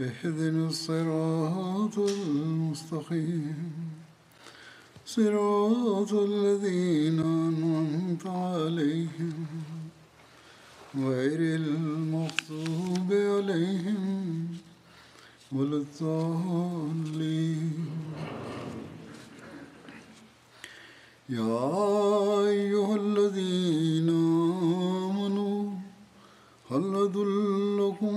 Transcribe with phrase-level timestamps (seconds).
[0.00, 3.72] اهدنا الصراط المستقيم.
[5.06, 9.46] صراط الذين أنعمت عليهم.
[10.96, 14.48] غير المغضوب عليهم
[15.52, 17.86] ولا الضالين.
[21.28, 21.70] يا
[22.48, 25.72] أيها الذين آمنوا
[26.70, 28.16] هل أدلكم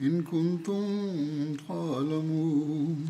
[0.00, 3.06] إن كنتم تعلمون.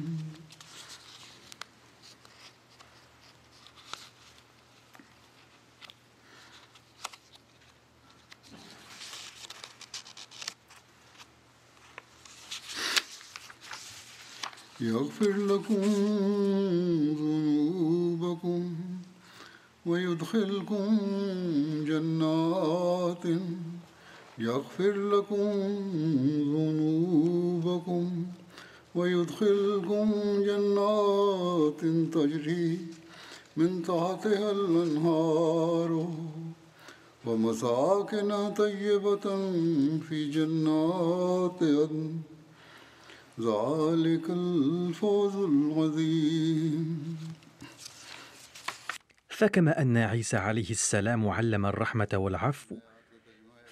[14.81, 15.83] يغفر لكم
[17.19, 18.77] ذنوبكم
[19.87, 20.99] ويدخلكم
[21.87, 23.25] جنات
[24.39, 25.53] يغفر لكم
[26.55, 28.27] ذنوبكم
[28.95, 30.13] ويدخلكم
[30.47, 31.81] جنات
[32.15, 32.79] تجري
[33.57, 36.13] من تحتها الأنهار
[37.27, 39.27] ومساكن طيبة
[40.09, 42.21] في جنات عدن.
[43.41, 47.17] ذلك الفوز العظيم.
[49.29, 52.77] فكما أن عيسى عليه السلام علم الرحمة والعفو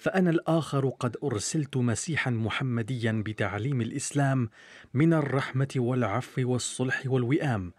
[0.05, 4.49] فأنا الآخر قد أرسلت مسيحا محمديا بتعليم الإسلام
[4.93, 7.73] من الرحمة والعفو والصلح والوئام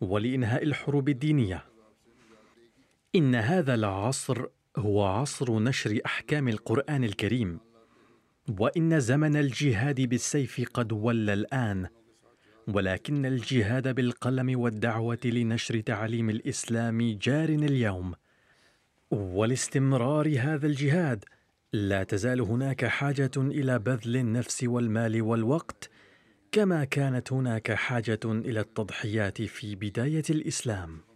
[0.00, 1.64] ولإنهاء الحروب الدينية.
[3.14, 4.46] إن هذا العصر
[4.76, 7.60] هو عصر نشر أحكام القرآن الكريم
[8.58, 11.86] وإن زمن الجهاد بالسيف قد ولى الآن
[12.68, 18.14] ولكن الجهاد بالقلم والدعوة لنشر تعليم الإسلام جار اليوم.
[19.10, 21.24] ولاستمرار هذا الجهاد
[21.74, 25.90] لا تزال هناك حاجة إلى بذل النفس والمال والوقت
[26.52, 31.11] كما كانت هناك حاجة إلى التضحيات في بداية الإسلام.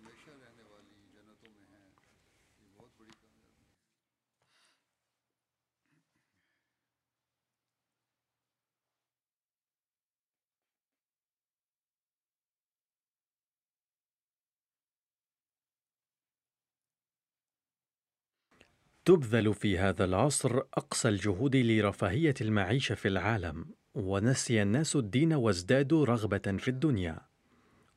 [19.07, 26.57] تبذل في هذا العصر أقصى الجهود لرفاهية المعيشة في العالم ونسي الناس الدين وازدادوا رغبة
[26.59, 27.19] في الدنيا.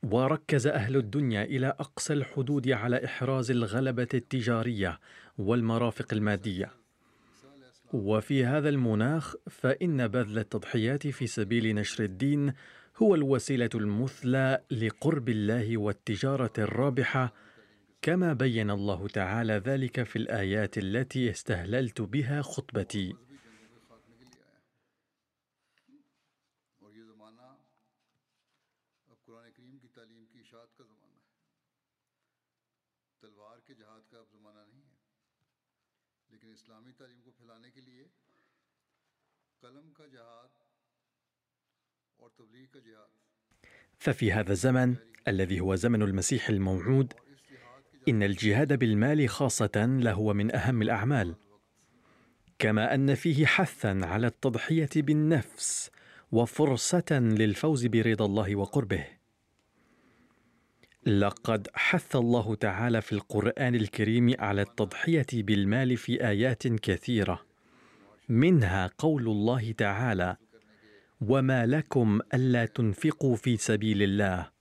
[0.03, 4.99] وركز أهل الدنيا إلى أقصى الحدود على إحراز الغلبة التجارية
[5.37, 6.71] والمرافق المادية.
[7.93, 12.53] وفي هذا المناخ فإن بذل التضحيات في سبيل نشر الدين
[12.97, 17.33] هو الوسيلة المثلى لقرب الله والتجارة الرابحة
[18.01, 23.16] كما بين الله تعالى ذلك في الآيات التي استهللت بها خطبتي.
[44.00, 44.96] ففي هذا الزمن
[45.28, 47.13] الذي هو زمن المسيح الموعود
[48.09, 51.35] إن الجهاد بالمال خاصة لهو من أهم الأعمال
[52.59, 55.91] كما أن فيه حثا على التضحية بالنفس
[56.31, 59.06] وفرصة للفوز برضا الله وقربه.
[61.06, 67.45] لقد حث الله تعالى في القرآن الكريم على التضحية بالمال في آيات كثيرة
[68.29, 70.38] منها قول الله تعالى
[71.21, 74.58] وما لكم ألا تنفقوا في سبيل الله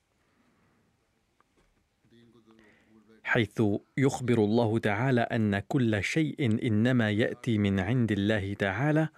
[3.28, 3.62] حيث
[3.96, 9.08] يخبر الله تعالى أن كل شيء إنما يأتي من عند الله تعالى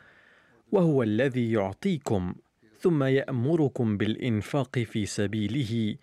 [0.72, 2.34] وهو الذي يعطيكم
[2.78, 5.96] ثم يأمركم بالإنفاق في سبيله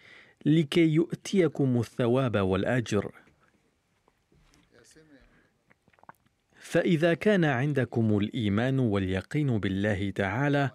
[0.45, 3.11] لكي يؤتيكم الثواب والأجر.
[6.55, 10.71] فإذا كان عندكم الإيمان واليقين بالله تعالى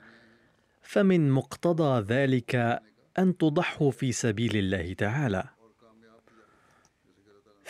[0.83, 2.81] فمن مقتضى ذلك
[3.19, 5.62] أن تضحوا في سبيل الله تعالى.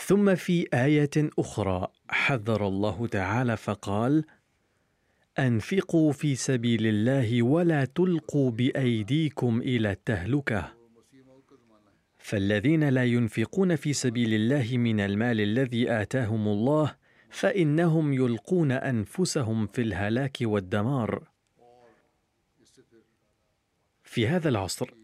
[0.06, 4.24] ثم في آية أخرى حذر الله تعالى فقال
[5.38, 10.72] أنفقوا في سبيل الله ولا تلقوا بأيديكم إلى التهلكة.
[12.18, 16.96] فالذين لا ينفقون في سبيل الله من المال الذي آتاهم الله
[17.30, 21.28] فإنهم يلقون أنفسهم في الهلاك والدمار.
[24.04, 25.01] في هذا العصر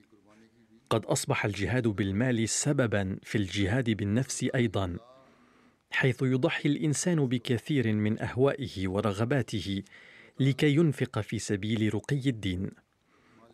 [0.90, 4.96] قد أصبح الجهاد بالمال سببا في الجهاد بالنفس أيضا
[5.90, 9.82] حيث يضحي الإنسان بكثير من أهوائه ورغباته
[10.40, 12.70] لكي ينفق في سبيل رقي الدين.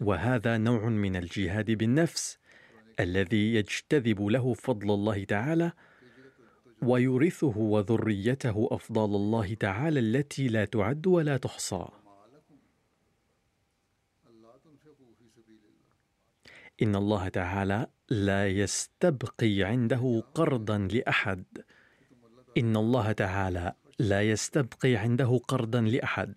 [0.01, 2.39] وهذا نوع من الجهاد بالنفس
[3.01, 5.73] الذي يجتذب له فضل الله تعالى
[6.83, 12.04] ويورثه وذريته افضال الله تعالى التي لا تعد ولا تحصى.
[16.83, 21.45] إن الله تعالى لا يستبقي عنده قرضا لأحد.
[22.59, 26.35] إن الله تعالى لا يستبقي عنده قرضا لأحد.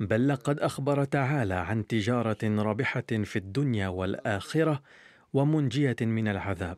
[0.00, 4.82] بل لقد أخبر تعالى عن تجارة رابحة في الدنيا والآخرة
[5.32, 6.76] ومنجية من العذاب.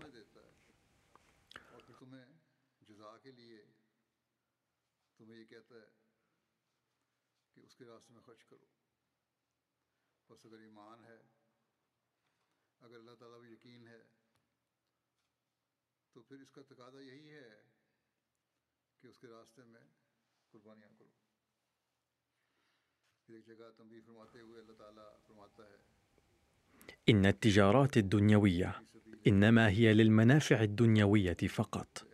[27.08, 28.82] إن التجارات الدنيوية
[29.26, 32.06] إنما هي للمنافع الدنيوية فقط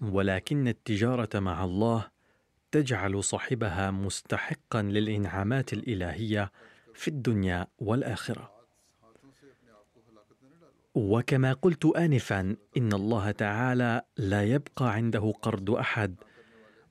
[0.00, 2.10] ولكن التجارة مع الله
[2.70, 6.52] تجعل صاحبها مستحقا للإنعامات الإلهية
[6.94, 8.52] في الدنيا والآخرة.
[10.94, 16.14] وكما قلت انفا إن الله تعالى لا يبقى عنده قرض أحد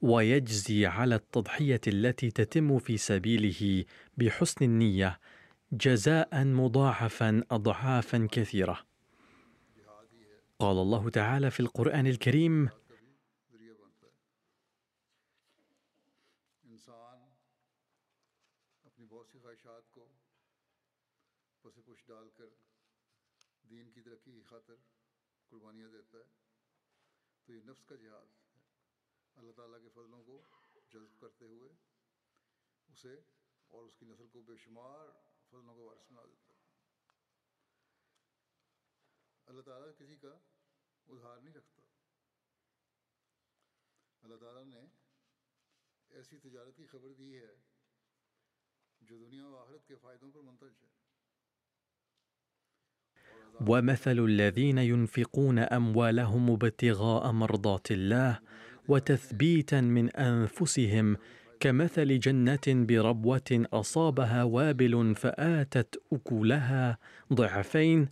[0.02, 3.86] ويجزي على التضحية التي تتم في سبيله
[4.18, 5.20] بحسن النية
[5.72, 8.86] جزاء مضاعفا اضعافا كثيرة.
[10.60, 12.70] قال الله تعالى في القرآن الكريم
[27.66, 28.41] نفس کا جہاد
[53.70, 58.40] ومثل الذين ينفقون أموالهم ابتغاء مرضات الله
[58.88, 61.18] وتثبيتا من أنفسهم
[61.60, 66.98] كمثل جنة بربوة أصابها وابل فآتت أكلها
[67.34, 68.10] ضعفين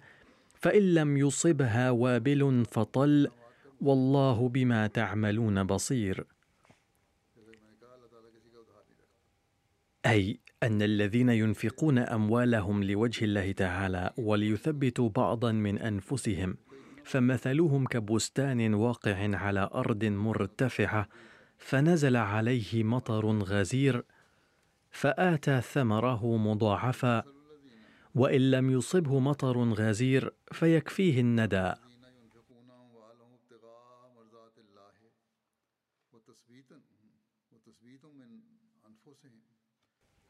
[0.56, 3.28] فإن لم يصبها وابل فطل
[3.82, 6.26] والله بما تعملون بصير.
[10.06, 16.58] أي أن الذين ينفقون أموالهم لوجه الله تعالى وليثبتوا بعضا من أنفسهم
[17.10, 21.08] فمثلهم كبستان واقع على أرض مرتفعة
[21.58, 24.04] فنزل عليه مطر غزير
[24.92, 27.24] فآتى ثمره مضاعفا
[28.16, 31.74] وإن لم يصبه مطر غزير فيكفيه الندى.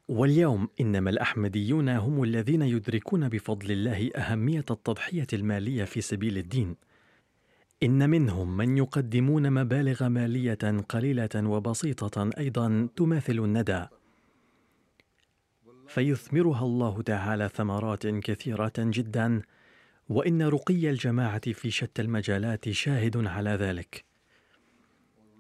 [0.10, 6.76] واليوم إنما الأحمديون هم الذين يدركون بفضل الله أهمية التضحية المالية في سبيل الدين.
[7.84, 13.86] إن منهم من يقدمون مبالغ مالية قليلة وبسيطة أيضا تماثل الندى.
[15.88, 19.42] فيثمرها الله تعالى ثمرات كثيرة جدا
[20.10, 24.09] وإن رقي الجماعة في شتى المجالات شاهد على ذلك.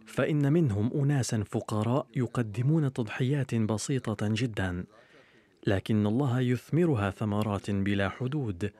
[0.09, 4.85] فإن منهم اناسا فقراء يقدمون تضحيات بسيطة جدا
[5.67, 8.71] لكن الله يثمرها ثمرات بلا حدود.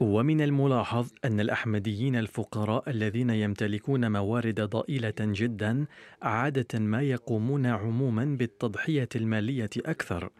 [0.00, 5.86] ومن الملاحظ أن الأحمديين الفقراء الذين يمتلكون موارد ضئيلة جدا
[6.22, 10.30] عادة ما يقومون عموما بالتضحية المالية أكثر.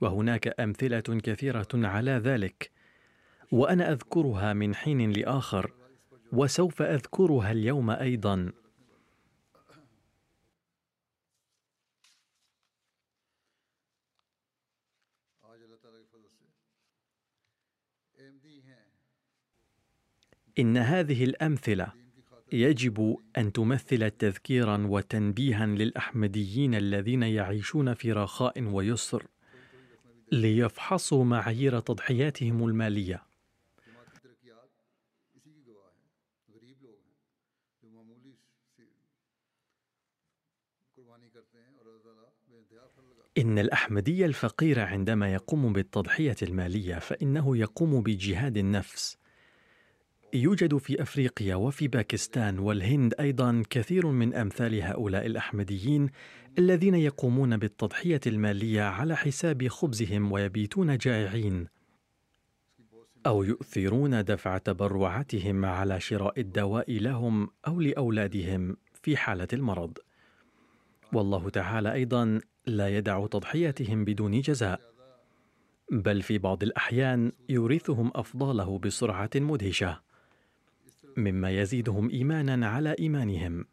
[0.00, 2.70] وهناك أمثلة كثيرة على ذلك.
[3.52, 5.72] وأنا أذكرها من حين لآخر
[6.32, 8.52] وسوف أذكرها اليوم أيضا.
[20.58, 21.92] إن هذه الأمثلة
[22.52, 29.26] يجب أن تمثل تذكيرا وتنبيها للأحمديين الذين يعيشون في رخاء ويسر
[30.32, 33.22] ليفحصوا معايير تضحياتهم المالية.
[43.38, 49.17] إن الأحمدي الفقير عندما يقوم بالتضحية المالية فإنه يقوم بجهاد النفس
[50.34, 56.10] يوجد في أفريقيا وفي باكستان والهند أيضا كثير من أمثال هؤلاء الأحمديين
[56.58, 61.66] الذين يقومون بالتضحية المالية على حساب خبزهم ويبيتون جائعين.
[63.26, 69.98] أو يؤثرون دفع تبرعاتهم على شراء الدواء لهم أو لأولادهم في حالة المرض.
[71.12, 74.80] والله تعالى أيضا لا يدع تضحيتهم بدون جزاء.
[75.92, 80.07] بل في بعض الأحيان يورثهم أفضاله بسرعة مدهشة.
[81.18, 83.64] مما يزيدهم إيمانا على إيمانهم.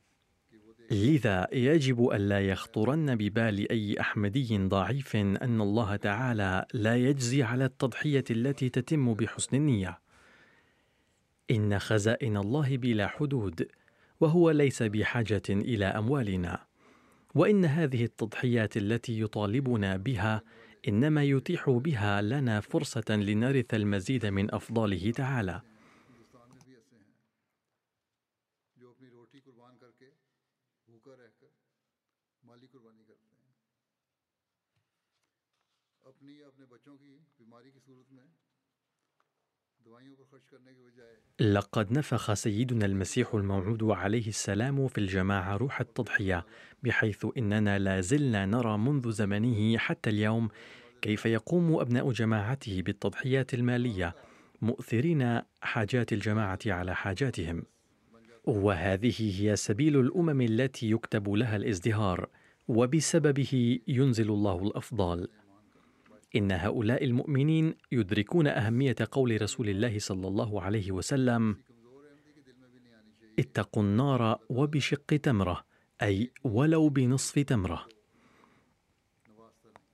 [0.91, 8.23] لذا يجب ألا يخطرن ببال أي أحمدي ضعيف أن الله تعالى لا يجزي على التضحية
[8.31, 9.99] التي تتم بحسن النية.
[11.51, 13.67] إن خزائن الله بلا حدود
[14.19, 16.65] وهو ليس بحاجة إلى أموالنا.
[17.35, 20.41] وإن هذه التضحيات التي يطالبنا بها
[20.87, 25.61] إنما يتيح بها لنا فرصة لنرث المزيد من أفضاله تعالى.
[41.39, 46.45] لقد نفخ سيدنا المسيح الموعود عليه السلام في الجماعة روح التضحية
[46.83, 50.49] بحيث إننا لا زلنا نرى منذ زمنه حتى اليوم
[51.01, 54.15] كيف يقوم أبناء جماعته بالتضحيات المالية
[54.61, 57.63] مؤثرين حاجات الجماعة على حاجاتهم.
[58.43, 62.29] وهذه هي سبيل الأمم التي يكتب لها الازدهار
[62.67, 65.27] وبسببه ينزل الله الأفضال.
[66.35, 71.57] إن هؤلاء المؤمنين يدركون أهمية قول رسول الله صلى الله عليه وسلم
[73.39, 75.65] اتقوا النار وبشق تمرة
[76.01, 77.87] أي ولو بنصف تمرة.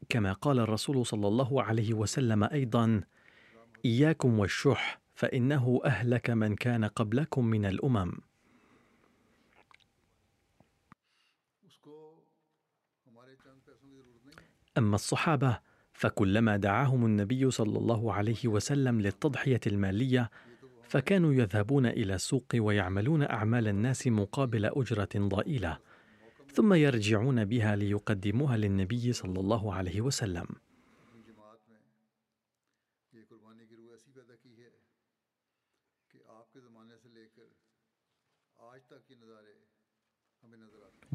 [0.10, 3.02] كما قال الرسول صلى الله عليه وسلم أيضا
[3.86, 8.12] إياكم والشح فإنه أهلك من كان قبلكم من الأمم.
[14.78, 15.71] أما الصحابة
[16.02, 20.30] فكلما دعاهم النبي صلى الله عليه وسلم للتضحية المالية
[20.84, 25.78] فكانوا يذهبون إلى السوق ويعملون أعمال الناس مقابل أجرة ضئيلة
[26.54, 30.46] ثم يرجعون بها ليقدموها للنبي صلى الله عليه وسلم.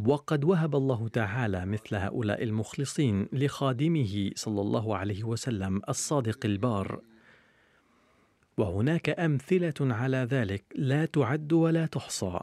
[0.04, 7.00] وقد وهب الله تعالى مثل هؤلاء المخلصين لخادمه صلى الله عليه وسلم الصادق البار.
[8.56, 12.40] وهناك أمثلة على ذلك لا تعد ولا تحصى.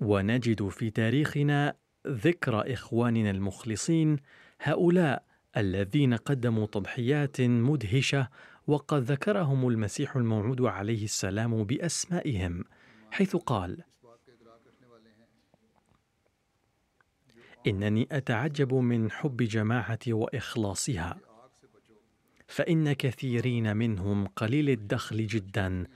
[0.00, 1.74] ونجد في تاريخنا
[2.06, 4.16] ذكر إخواننا المخلصين
[4.60, 5.24] هؤلاء
[5.56, 8.28] الذين قدموا تضحيات مدهشة
[8.66, 12.64] وقد ذكرهم المسيح الموعود عليه السلام بأسمائهم
[13.10, 13.82] حيث قال
[17.66, 21.18] إنني أتعجب من حب جماعتي وإخلاصها.
[22.52, 25.86] فإن كثيرين منهم قليل الدخل جدا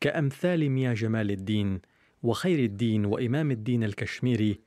[0.00, 1.80] كأمثال ميا جمال الدين
[2.22, 4.60] وخير الدين وإمام الدين الكشميري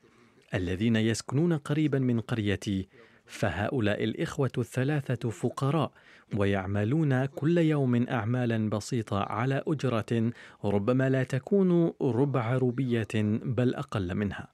[0.53, 2.87] الذين يسكنون قريبا من قريتي
[3.25, 5.91] فهؤلاء الإخوة الثلاثة فقراء
[6.35, 10.31] ويعملون كل يوم اعمالا بسيطة على أجرة
[10.65, 13.07] ربما لا تكون ربع روبية
[13.43, 14.47] بل أقل منها.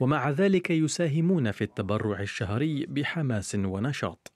[0.00, 4.32] ومع ذلك يساهمون في التبرع الشهري بحماس ونشاط.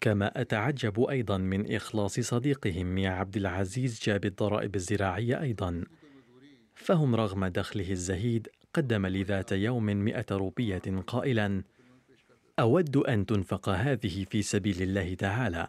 [0.00, 5.84] كما أتعجب أيضا من إخلاص صديقهم ميا عبد العزيز جاب الضرائب الزراعية أيضا.
[6.74, 11.62] فهم رغم دخله الزهيد قدم لي ذات يوم مئة روبية قائلا
[12.58, 15.68] أود أن تنفق هذه في سبيل الله تعالى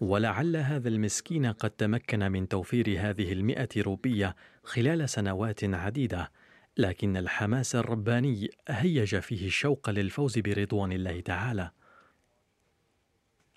[0.00, 6.30] ولعل هذا المسكين قد تمكن من توفير هذه المئة روبية خلال سنوات عديدة.
[6.76, 11.70] لكن الحماس الرباني هيج فيه الشوق للفوز برضوان الله تعالى.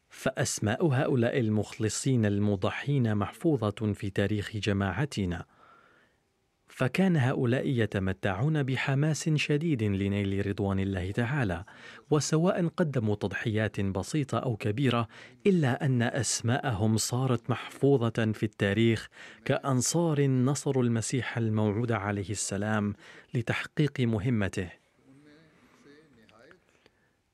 [0.09, 5.45] فأسماء هؤلاء المخلصين المضحين محفوظة في تاريخ جماعتنا.
[6.75, 11.63] فكان هؤلاء يتمتعون بحماس شديد لنيل رضوان الله تعالى
[12.11, 15.07] وسواء قدموا تضحيات بسيطة أو كبيرة
[15.47, 19.07] إلا أن أسماءهم صارت محفوظة في التاريخ
[19.45, 22.93] كأنصار نصروا المسيح الموعود عليه السلام
[23.33, 24.69] لتحقيق مهمته.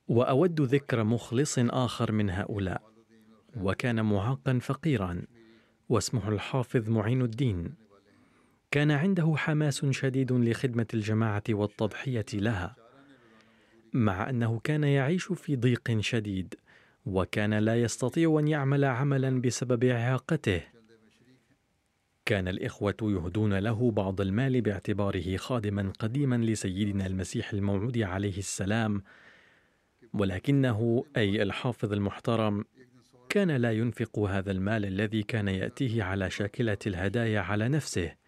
[0.08, 2.82] وأود ذكر مخلص آخر من هؤلاء
[3.56, 5.22] وكان معاقا فقيرا
[5.88, 7.82] واسمه الحافظ معين الدين.
[8.72, 12.76] كان عنده حماس شديد لخدمة الجماعة والتضحية لها
[13.92, 16.54] مع أنه كان يعيش في ضيق شديد
[17.06, 20.62] وكان لا يستطيع أن يعمل عملا بسبب إعاقته.
[22.26, 29.02] كان الإخوة يهدون له بعض المال باعتباره خادما قديما لسيدنا المسيح الموعود عليه السلام
[30.14, 32.64] ولكنه أي الحافظ المحترم
[33.28, 38.21] كان لا ينفق هذا المال الذي كان يأتيه على شاكلة الهدايا على نفسه.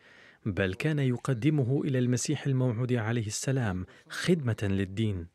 [0.46, 5.26] بل كان يقدمه إلى المسيح الموعود عليه السلام خدمة للدين.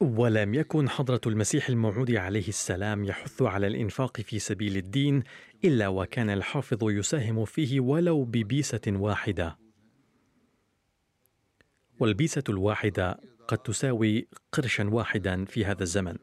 [0.00, 5.22] ولم يكن حضرة المسيح الموعود عليه السلام يحث على الإنفاق في سبيل الدين
[5.64, 9.58] إلا وكان الحافظ يساهم فيه ولو ببيسة واحدة.
[12.00, 16.16] والبيسة الواحدة قد تساوي قرشا واحدا في هذا الزمن.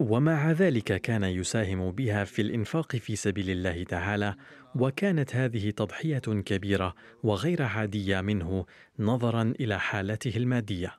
[0.00, 4.34] ومع ذلك كان يساهم بها في الإنفاق في سبيل الله تعالى
[4.74, 8.66] وكانت هذه تضحية كبيرة وغير عادية منه
[8.98, 10.98] نظرا إلى حالته المادية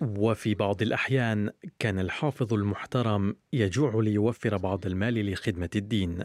[0.00, 6.24] وفي بعض الأحيان كان الحافظ المحترم يجوع ليوفر بعض المال لخدمة الدين.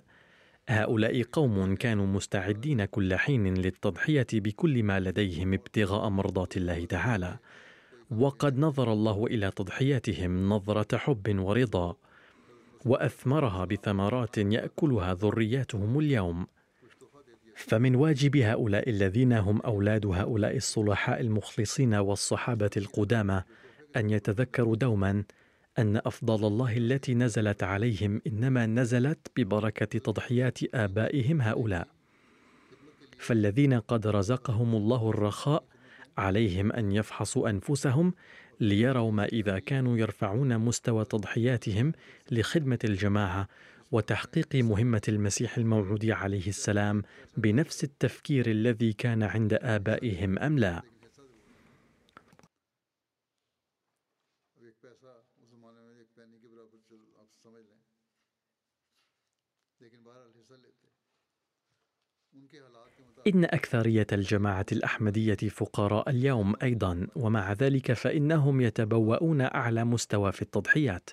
[0.69, 7.37] هؤلاء قوم كانوا مستعدين كل حين للتضحية بكل ما لديهم ابتغاء مرضاة الله تعالى.
[8.11, 11.95] وقد نظر الله إلى تضحيتهم نظرة حب ورضا،
[12.85, 16.47] وأثمرها بثمرات يأكلها ذرياتهم اليوم.
[17.55, 23.43] فمن واجب هؤلاء الذين هم أولاد هؤلاء الصلحاء المخلصين والصحابة القدامى
[23.95, 25.23] أن يتذكروا دوما
[25.79, 31.87] أن أفضل الله التي نزلت عليهم إنما نزلت ببركة تضحيات آبائهم هؤلاء.
[33.17, 35.63] فالذين قد رزقهم الله الرخاء
[36.17, 38.13] عليهم أن يفحصوا أنفسهم
[38.59, 41.91] ليروا ما إذا كانوا يرفعون مستوى تضحياتهم
[42.31, 43.47] لخدمة الجماعة
[43.91, 47.03] وتحقيق مهمة المسيح الموعود عليه السلام
[47.37, 50.81] بنفس التفكير الذي كان عند آبائهم أم لا.
[63.27, 71.09] إن أكثرية الجماعة الأحمدية فقراء اليوم أيضا ومع ذلك فإنهم يتبوؤون أعلى مستوى في التضحيات.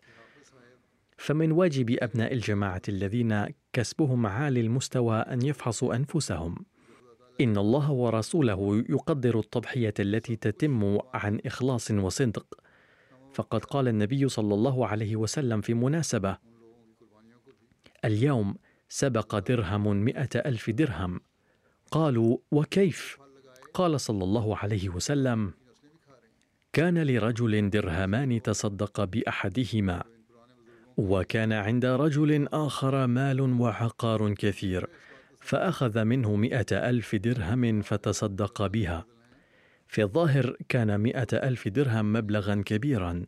[1.17, 6.57] فمن واجب أبناء الجماعة الذين كسبهم عالي المستوى أن يفحصوا أنفسهم.
[7.41, 12.47] إن الله ورسوله يقدر التضحية التي تتم عن إخلاص وصدق.
[13.33, 16.39] فقد قال النبي صلى الله عليه وسلم في مناسبة
[18.05, 18.57] اليوم
[18.89, 21.21] سبق درهم مئة ألف درهم.
[21.91, 23.19] قالوا وكيف؟
[23.75, 25.53] قال صلى الله عليه وسلم
[26.73, 30.03] كان لرجل درهمان تصدق بأحدهما
[30.97, 34.89] وكان عند رجل آخر مال وعقار كثير
[35.41, 39.07] فأخذ منه مئة ألف درهم فتصدق بها.
[39.89, 43.27] في الظاهر كان مئة ألف درهم مبلغا كبيرا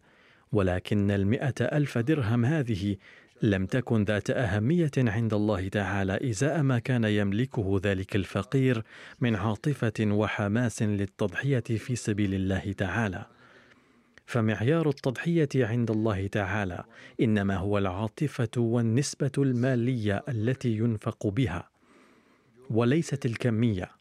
[0.53, 2.97] ولكن المئة ألف درهم هذه
[3.43, 8.83] لم تكن ذات أهمية عند الله تعالى إزاء ما كان يملكه ذلك الفقير
[9.21, 13.27] من عاطفة وحماس للتضحية في سبيل الله تعالى.
[14.27, 16.85] فمعيار التضحية عند الله تعالى
[17.21, 21.69] إنما هو العاطفة والنسبة المالية التي ينفق بها
[22.71, 23.98] وليست الكمية.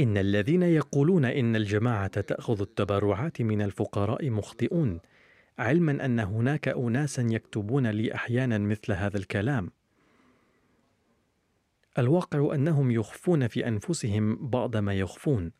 [0.00, 5.00] إن الذين يقولون إن الجماعة تأخذ التبرعات من الفقراء مخطئون
[5.58, 9.70] علما أن هناك أناسا يكتبون لي أحيانا مثل هذا الكلام.
[11.98, 15.52] الواقع أنهم يخفون في أنفسهم بعض ما يخفون.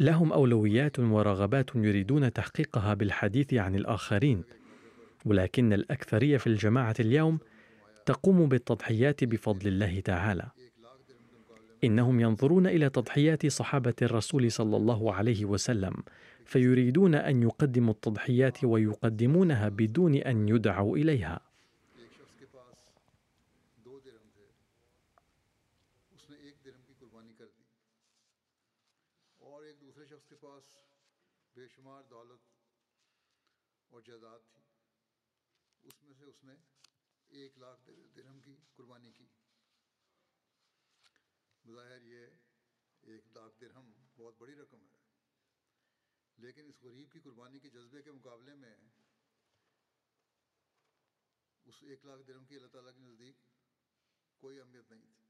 [0.00, 4.44] لهم أولويات ورغبات يريدون تحقيقها بالحديث عن الآخرين
[5.24, 7.38] ولكن الأكثرية في الجماعة اليوم
[8.06, 10.50] تقوم بالتضحيات بفضل الله تعالى.
[11.84, 15.92] إنهم ينظرون إلى تضحيات صحابة الرسول صلى الله عليه وسلم
[16.44, 21.49] فيريدون أن يقدموا التضحيات ويقدمونها بدون أن يدعوا إليها.
[44.20, 44.98] بہت بڑی رقم ہے
[46.38, 48.74] لیکن اس غریب کی قربانی کے جذبے کے مقابلے میں
[51.66, 53.34] اس ایک لاکھ درہم کی اللہ تعالیٰ کے نزدیک
[54.42, 55.28] کوئی اہمیت نہیں تھی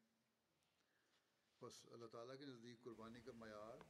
[1.63, 3.89] بس اللہ تعالیٰ کے نزدیک قربانی کا معیار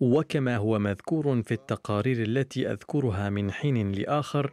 [0.00, 4.52] وكما هو مذكور في التقارير التي أذكرها من حين لآخر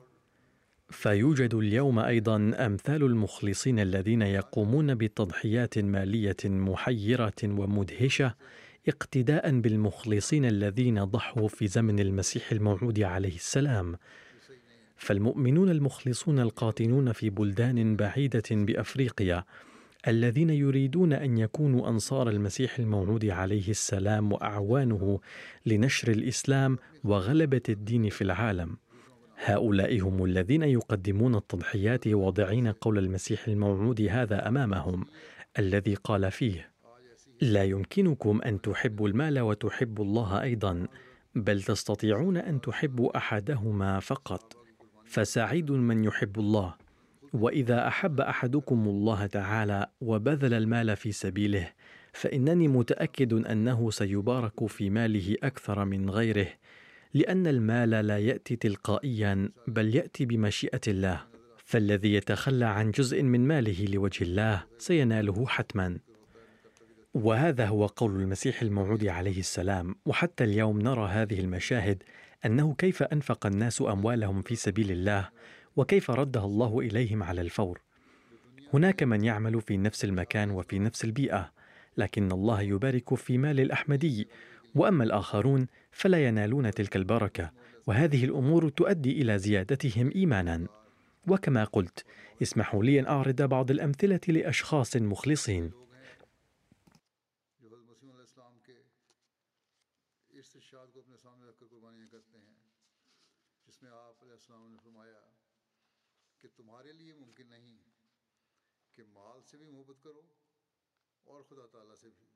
[0.90, 8.36] فيوجد اليوم أيضا أمثال المخلصين الذين يقومون بتضحيات مالية محيرة ومدهشة
[8.88, 13.96] اقتداء بالمخلصين الذين ضحوا في زمن المسيح الموعود عليه السلام.
[14.98, 19.44] فالمؤمنون المخلصون القاطنون في بلدان بعيدة بأفريقيا
[20.08, 25.20] الذين يريدون أن يكونوا أنصار المسيح الموعود عليه السلام وأعوانه
[25.66, 28.78] لنشر الإسلام وغلبة الدين في العالم.
[29.46, 35.06] هؤلاء هم الذين يقدمون التضحيات واضعين قول المسيح الموعود هذا أمامهم
[35.60, 36.72] الذي قال فيه
[37.42, 40.88] لا يمكنكم أن تحبوا المال وتحبوا الله أيضا
[41.36, 44.58] بل تستطيعون أن تحبوا أحدهما فقط.
[45.06, 46.76] فسعيد من يحب الله.
[47.34, 51.72] وإذا أحب أحدكم الله تعالى وبذل المال في سبيله
[52.14, 56.48] فإنني متأكد أنه سيبارك في ماله أكثر من غيره
[57.14, 61.22] لأن المال لا يأتي تلقائيا بل يأتي بمشيئة الله.
[61.66, 66.09] فالذي يتخلى عن جزء من ماله لوجه الله سيناله حتما.
[67.14, 72.04] وهذا هو قول المسيح الموعود عليه السلام وحتى اليوم نرى هذه المشاهد
[72.46, 75.30] أنه كيف أنفق الناس أموالهم في سبيل الله
[75.76, 77.82] وكيف ردها الله إليهم على الفور.
[78.74, 81.52] هناك من يعمل في نفس المكان وفي نفس البيئة
[81.98, 84.28] لكن الله يبارك في مال الأحمدي.
[84.76, 87.52] وأما الآخرون فلا ينالون تلك البركة
[87.88, 90.68] وهذه الأمور تؤدي إلى زيادتهم إيمانا.
[91.28, 92.06] وكما قلت
[92.42, 95.72] اسمحوا لي أن أعرض بعض الأمثلة لأشخاص مخلصين
[106.60, 107.78] تمہارے لیے ممکن نہیں
[108.96, 110.22] کہ مال سے بھی محبت کرو
[111.30, 112.28] اور خدا تعالیٰ سے بھی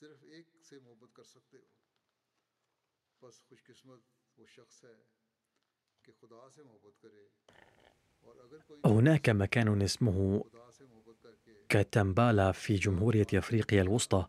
[0.00, 4.00] صرف ایک سے محبت کر سکتے ہو بس خوش قسمت
[4.38, 4.96] وہ شخص ہے
[6.02, 7.26] کہ خدا سے محبت کرے
[8.84, 10.44] هناك مكان اسمه
[11.68, 14.26] كاتامبالا في جمهورية أفريقيا الوسطى.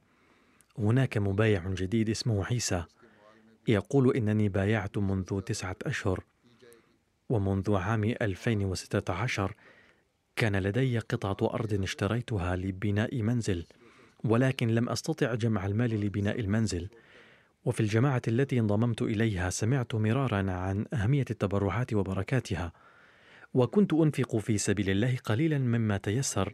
[0.78, 2.86] هناك مبايع جديد اسمه عيسى.
[3.68, 6.24] يقول إنني بايعت منذ تسعة أشهر.
[7.30, 9.56] ومنذ عام 2016
[10.38, 13.66] كان لدي قطعة أرض اشتريتها لبناء منزل
[14.24, 16.90] ولكن لم أستطع جمع المال لبناء المنزل.
[17.66, 22.72] وفي الجماعة التي انضممت إليها سمعت مرارا عن أهمية التبرعات وبركاتها.
[23.54, 26.54] وكنت أنفق في سبيل الله قليلا مما تيسر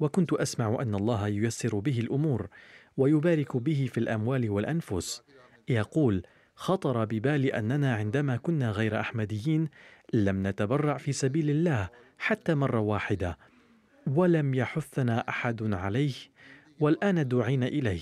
[0.00, 2.48] وكنت أسمع أن الله ييسر به الأمور
[2.96, 5.22] ويبارك به في الأموال والأنفس.
[5.68, 6.22] يقول
[6.54, 9.68] خطر ببالي أننا عندما كنا غير أحمديين
[10.12, 11.88] لم نتبرع في سبيل الله
[12.18, 13.38] حتى مرة واحدة
[14.06, 16.12] ولم يحثنا أحد عليه
[16.80, 18.00] والآن دعينا إليه.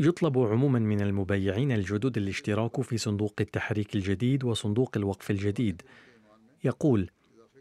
[0.00, 5.82] يطلب عموما من المبيعين الجدد الاشتراك في صندوق التحريك الجديد وصندوق الوقف الجديد.
[6.64, 7.10] يقول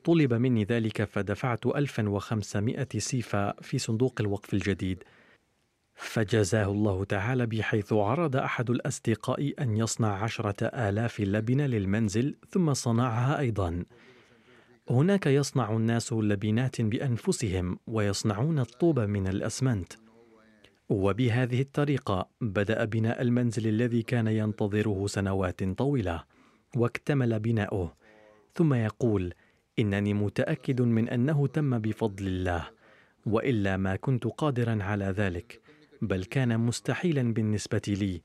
[0.04, 5.04] طلب مني ذلك فدفعت 1500 سيفا في صندوق الوقف الجديد
[6.02, 13.40] فجزاه الله تعالى بحيث عرض أحد الأصدقاء أن يصنع عشرة آلاف لبنة للمنزل ثم صنعها
[13.40, 13.84] أيضا.
[14.90, 19.94] هناك يصنع الناس لبنات بأنفسهم ويصنعون الطوب من الأسمنت.
[20.90, 26.24] وبهذه الطريقة بدأ بناء المنزل الذي كان ينتظره سنوات طويلة
[26.76, 27.94] واكتمل بناؤه.
[28.56, 29.34] ثم يقول
[29.80, 32.70] إنني متأكد من أنه تم بفضل الله
[33.26, 35.71] وإلا ما كنت قادرا على ذلك.
[36.02, 38.22] بل كان مستحيلا بالنسبة لي.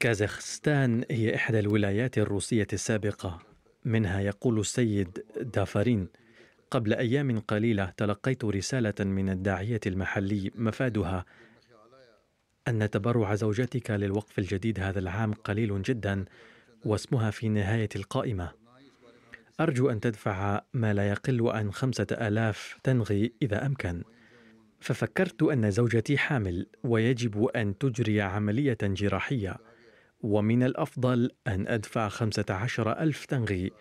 [0.00, 3.42] كازاخستان هي إحدى الولايات الروسية السابقة.
[3.84, 6.08] منها يقول السيد دافارين
[6.70, 11.24] قبل أيام قليلة تلقيت رسالة من الداعية المحلي مفادها.
[12.68, 16.24] أن تبرع زوجتك للوقف الجديد هذا العام قليل جدا
[16.84, 18.50] واسمها في نهاية القائمة.
[19.60, 24.02] أرجو أن تدفع ما لا يقل عن خمسة آلاف تنغي إذا أمكن.
[24.80, 29.56] ففكرت أن زوجتي حامل ويجب أن تجري عملية جراحية.
[30.20, 33.72] ومن الأفضل أن أدفع خمسة عشر ألف تنغي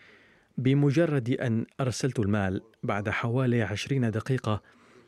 [0.57, 4.61] بمجرد أن أرسلت المال بعد حوالي عشرين دقيقة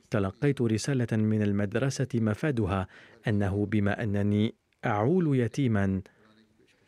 [0.10, 2.88] تلقيت رسالة من المدرسة مفادها
[3.28, 4.54] أنه بما أنني
[4.86, 6.02] أعول يتيما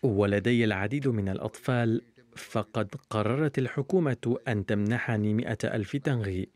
[0.04, 2.02] ولدي العديد من الأطفال
[2.36, 6.50] فقد قررت الحكومة أن تمنحني مئة ألف تنغي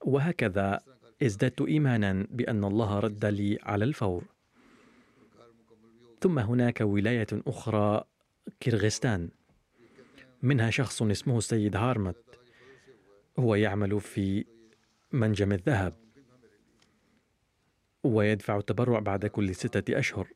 [0.00, 0.80] وهكذا
[1.22, 4.24] ازددت إيمانا بأن الله رد لي على الفور.
[6.20, 8.04] ثم هناك ولاية أخرى
[8.60, 9.28] كيرغستان
[10.42, 12.16] منها شخص اسمه السيد هارمت.
[13.38, 14.44] هو يعمل في
[15.12, 15.94] منجم الذهب.
[18.04, 20.28] ويدفع التبرع بعد كل ستة أشهر.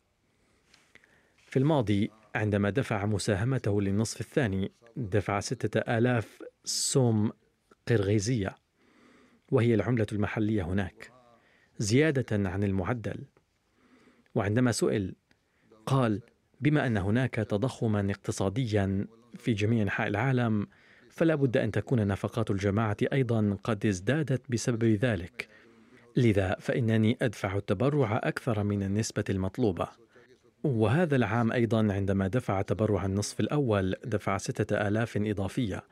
[1.37, 7.33] في الماضي عندما دفع مساهمته للنصف الثاني دفع ستة آلاف سوم
[7.89, 8.55] قرغيزية.
[9.51, 11.13] وهي العملة المحلية هناك
[11.79, 13.25] زيادة عن المعدل.
[14.35, 15.15] وعندما سئل
[15.87, 16.23] قال
[16.61, 19.07] بما أن هناك تضخما اقتصاديا
[19.37, 20.67] في جميع أنحاء العالم
[21.15, 25.49] فلا بد أن تكون نفقات الجماعة أيضا قد ازدادت بسبب ذلك.
[26.17, 29.89] لذا فإنني أدفع التبرع أكثر من النسبة المطلوبة.
[30.65, 35.85] وهذا العام أيضا عندما دفع تبرع النصف الأول دفع ستة آلاف إضافية.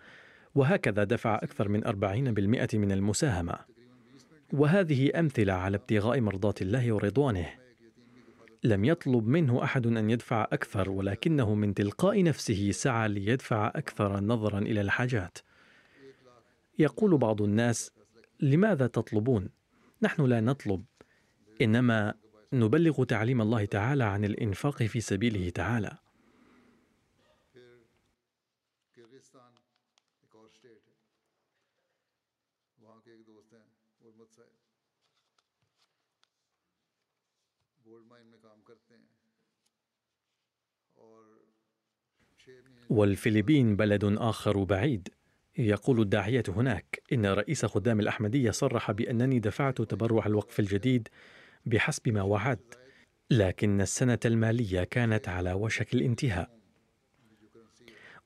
[0.54, 3.54] وهكذا دفع أكثر من أربعين بالمئة من المساهمة.
[4.52, 7.61] وهذه أمثلة على ابتغاء مرضات الله ورضوانه.
[8.64, 14.58] لم يطلب منه أحد أن يدفع أكثر ولكنه من تلقاء نفسه سعى ليدفع أكثر نظرا
[14.58, 15.38] إلى الحاجات.
[16.78, 17.90] يقول بعض الناس
[18.40, 19.48] لماذا تطلبون؟
[20.02, 20.84] نحن لا نطلب
[21.62, 22.14] إنما
[22.52, 25.98] نبلغ تعليم الله تعالى عن الإنفاق في سبيله تعالى.
[42.92, 45.08] والفلبين بلد آخر بعيد.
[45.58, 51.08] يقول الداعية هناك إن رئيس خدام الأحمدية صرح بأنني دفعت تبرع الوقف الجديد
[51.66, 52.78] بحسب ما وعدت
[53.30, 56.50] لكن السنة المالية كانت على وشك الانتهاء.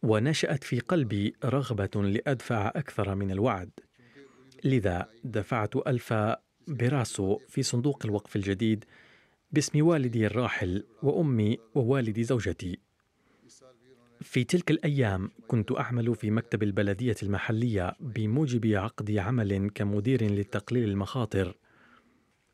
[0.02, 3.70] ونشأت في قلبي رغبة لأدفع أكثر من الوعد.
[4.64, 6.14] لذا دفعت ألف
[6.68, 8.84] براسو في صندوق الوقف الجديد
[9.52, 12.85] باسم والدي الراحل وأمي ووالد زوجتي.
[14.26, 21.56] في تلك الأيام كنت أعمل في مكتب البلدية المحلية بموجب عقد عمل كمدير لتقليل المخاطر.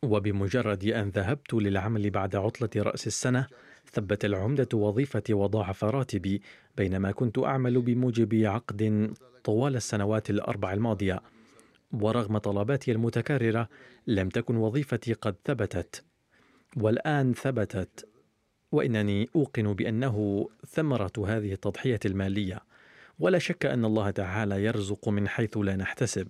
[0.02, 3.46] وبمجرد أن ذهبت للعمل بعد عطلة رأس السنة
[3.92, 6.42] ثبت العمدة وظيفتي وضاعف راتبي
[6.76, 9.12] بينما كنت أعمل بموجب عقد
[9.44, 11.20] طوال السنوات الأربع الماضية.
[11.92, 13.68] ورغم طلباتي المتكررة
[14.06, 16.04] لم تكن وظيفتي قد ثبتت.
[16.76, 18.12] والآن ثبتت.
[18.72, 22.61] وإنني أوقن بأنه ثمرة هذه التضحية المالية
[23.18, 26.28] ولا شك أن الله تعالى يرزق من حيث لا نحتسب.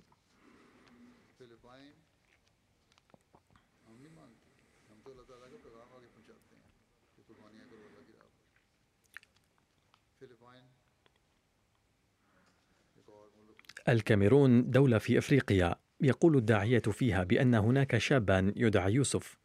[13.89, 19.42] الكاميرون دولة في أفريقيا يقول الداعية فيها بأن هناك شابا يدعى يوسف.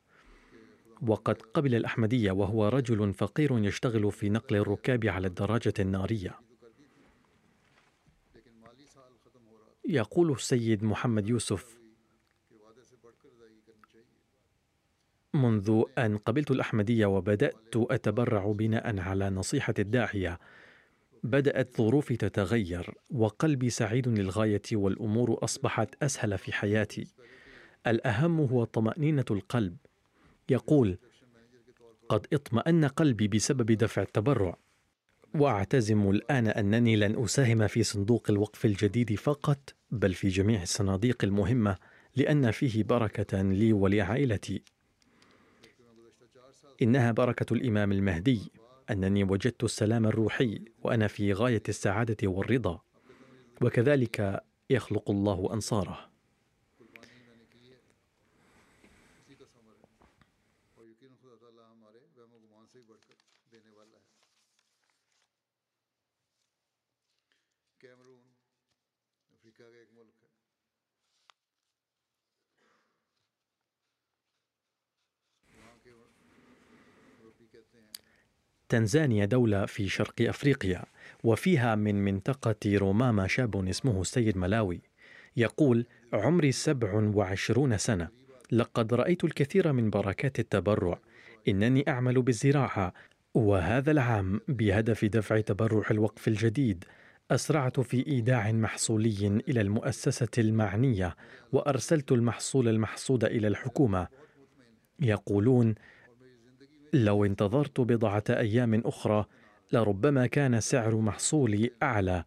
[1.07, 6.39] وقد قبل الأحمدية وهو رجل فقير يشتغل في نقل الركاب على الدراجة النارية.
[9.89, 11.79] يقول السيد محمد يوسف
[15.35, 20.39] منذ أن قبلت الأحمدية وبدأت أتبرع بناء على نصيحة الداعية
[21.23, 27.07] بدأت ظروفي تتغير وقلبي سعيد للغاية والأمور أصبحت أسهل في حياتي.
[27.87, 29.77] الأهم هو طمأنينة القلب
[30.51, 30.99] يقول
[32.09, 34.57] قد اطمأن قلبي بسبب دفع التبرع
[35.35, 41.77] وأعتزم الآن أنني لن أساهم في صندوق الوقف الجديد فقط بل في جميع الصناديق المهمة
[42.17, 44.63] لأن فيه بركة لي ولعائلتي.
[46.83, 48.53] إنها بركة الإمام المهدي
[48.91, 52.81] أنني وجدت السلام الروحي وأنا في غاية السعادة والرضا
[53.61, 56.11] وكذلك يخلق الله أنصاره.
[78.69, 80.85] تنزانيا دولة في شرق أفريقيا
[81.25, 84.81] وفيها من منطقة روماما شاب اسمه السيد ملاوي.
[85.37, 88.09] يقول عمري سبع وعشرون سنة.
[88.53, 91.01] لقد رأيت الكثير من بركات التبرع.
[91.49, 92.93] إنني أعمل بالزراعة
[93.35, 96.85] وهذا العام بهدف دفع تبرع الوقف الجديد.
[97.31, 101.17] أسرعت في إيداع محصولي إلى المؤسسة المعنية
[101.53, 104.09] وأرسلت المحصول المحصود إلى الحكومة.
[105.01, 105.75] يقولون
[106.93, 109.25] لو انتظرت بضعة أيام أخرى
[109.73, 112.25] لربما كان سعر محصولي أعلى.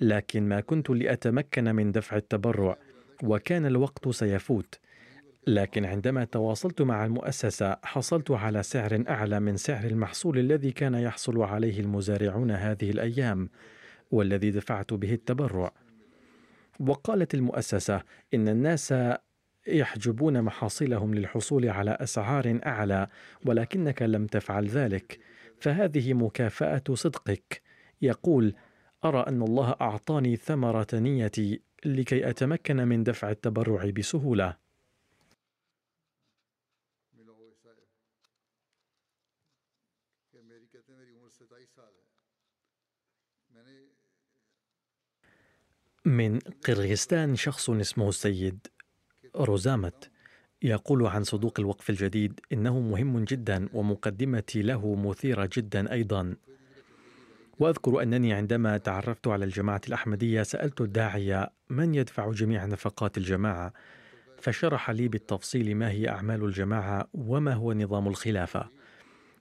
[0.00, 2.78] لكن ما كنت لأتمكن من دفع التبرع
[3.22, 4.78] وكان الوقت سيفوت.
[5.46, 11.42] لكن عندما تواصلت مع المؤسسة حصلت على سعر أعلى من سعر المحصول الذي كان يحصل
[11.42, 13.48] عليه المزارعون هذه الأيام
[14.10, 15.72] والذي دفعت به التبرع.
[16.80, 18.02] وقالت المؤسسة
[18.34, 18.94] إن الناس
[19.68, 23.08] يحجبون محاصيلهم للحصول على أسعار أعلى
[23.46, 25.20] ولكنك لم تفعل ذلك.
[25.60, 27.62] فهذه مكافأة صدقك.
[28.02, 28.54] يقول
[29.04, 34.56] أرى أن الله أعطاني ثمرة نيتي لكي أتمكن من دفع التبرع بسهولة.
[46.04, 48.66] من قرغيزستان شخص اسمه السيد
[49.38, 50.10] روزامت
[50.62, 56.34] يقول عن صندوق الوقف الجديد إنه مهم جدا ومقدمتي له مثيرة جدا أيضا.
[57.58, 63.72] وأذكر أنني عندما تعرفت على الجماعة الأحمدية سألت الداعية من يدفع جميع نفقات الجماعة
[64.38, 68.68] فشرح لي بالتفصيل ما هي أعمال الجماعة وما هو نظام الخلافة.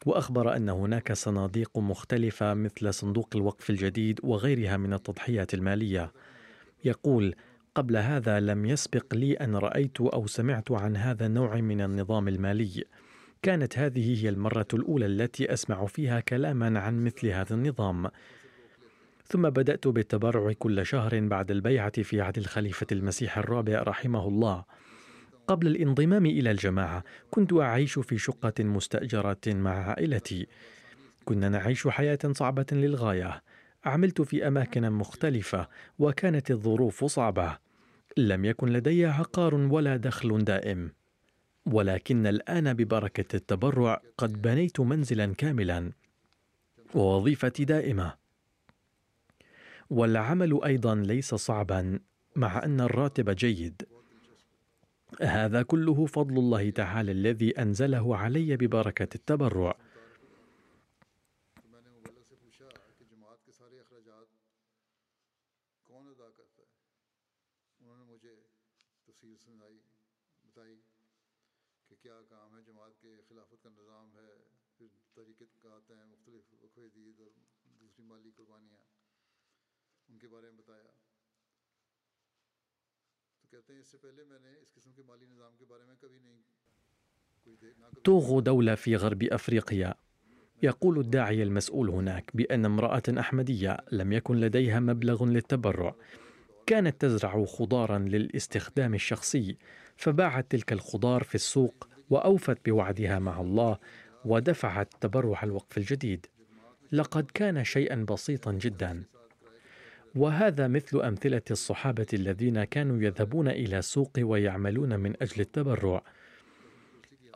[0.06, 6.12] وأخبر أن هناك صناديق مختلفة مثل صندوق الوقف الجديد وغيرها من التضحيات المالية.
[6.84, 7.36] يقول
[7.78, 12.84] قبل هذا لم يسبق لي أن رأيت أو سمعت عن هذا النوع من النظام المالي.
[13.42, 18.10] كانت هذه هي المرة الأولى التي أسمع فيها كلاما عن مثل هذا النظام.
[19.26, 24.64] ثم بدأت بالتبرع كل شهر بعد البيعة في عهد الخليفة المسيح الرابع رحمه الله.
[25.48, 30.48] قبل الانضمام إلى الجماعة كنت أعيش في شقة مستأجرة مع عائلتي.
[31.26, 33.42] كنا نعيش حياة صعبة للغاية.
[33.86, 35.68] عملت في أماكن مختلفة
[36.00, 37.67] وكانت الظروف صعبة.
[38.20, 40.92] لم يكن لدي عقار ولا دخل دائم
[41.66, 45.92] ولكن الآن ببركة التبرع قد بنيت منزلا كاملا
[46.96, 48.14] ووظيفتي دائمة.
[49.90, 52.00] والعمل أيضا ليس صعبا
[52.36, 53.82] مع أن الراتب جيد.
[55.22, 59.78] هذا كله فضل الله تعالى الذي أنزله علي ببركة التبرع.
[88.04, 89.96] توغو دولة في غرب أفريقيا.
[90.64, 95.96] يقول الداعية المسؤول هناك بأن امرأة أحمدية لم يكن لديها مبلغ للتبرع.
[96.66, 99.58] كانت تزرع خضارا للاستخدام الشخصي
[99.98, 103.78] فباعت تلك الخضار في السوق وأوفت بوعدها مع الله
[104.26, 106.26] ودفعت تبرع الوقف الجديد.
[106.92, 109.04] لقد كان شيئا بسيطا جدا.
[110.18, 116.04] وهذا مثل أمثلة الصحابة الذين كانوا يذهبون إلى السوق ويعملون من أجل التبرع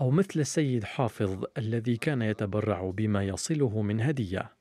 [0.01, 4.51] أو مثل السيد حافظ الذي كان يتبرع بما يصله من هدية.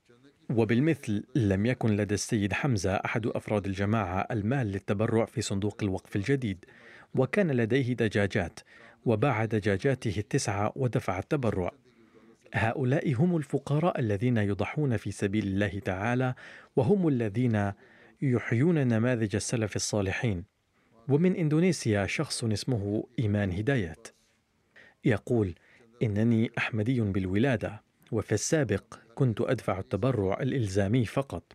[0.51, 6.65] وبالمثل لم يكن لدى السيد حمزة أحد أفراد الجماعة المال للتبرع في صندوق الوقف الجديد
[7.15, 8.61] وكان لديه دجاجات
[9.05, 11.71] وباع دجاجاته التسعة ودفع التبرع.
[12.55, 16.35] هؤلاء هم الفقراء الذين يضحون في سبيل الله تعالى
[16.77, 17.73] وهم الذين
[18.23, 20.45] يحيون نماذج السلف الصالحين.
[21.09, 24.09] ومن إندونيسيا شخص اسمه إيمان هدايات.
[25.05, 25.55] يقول
[26.03, 31.53] إنني أحمدي بالولادة وفي السابق كنت أدفع التبرع الإلزامي فقط.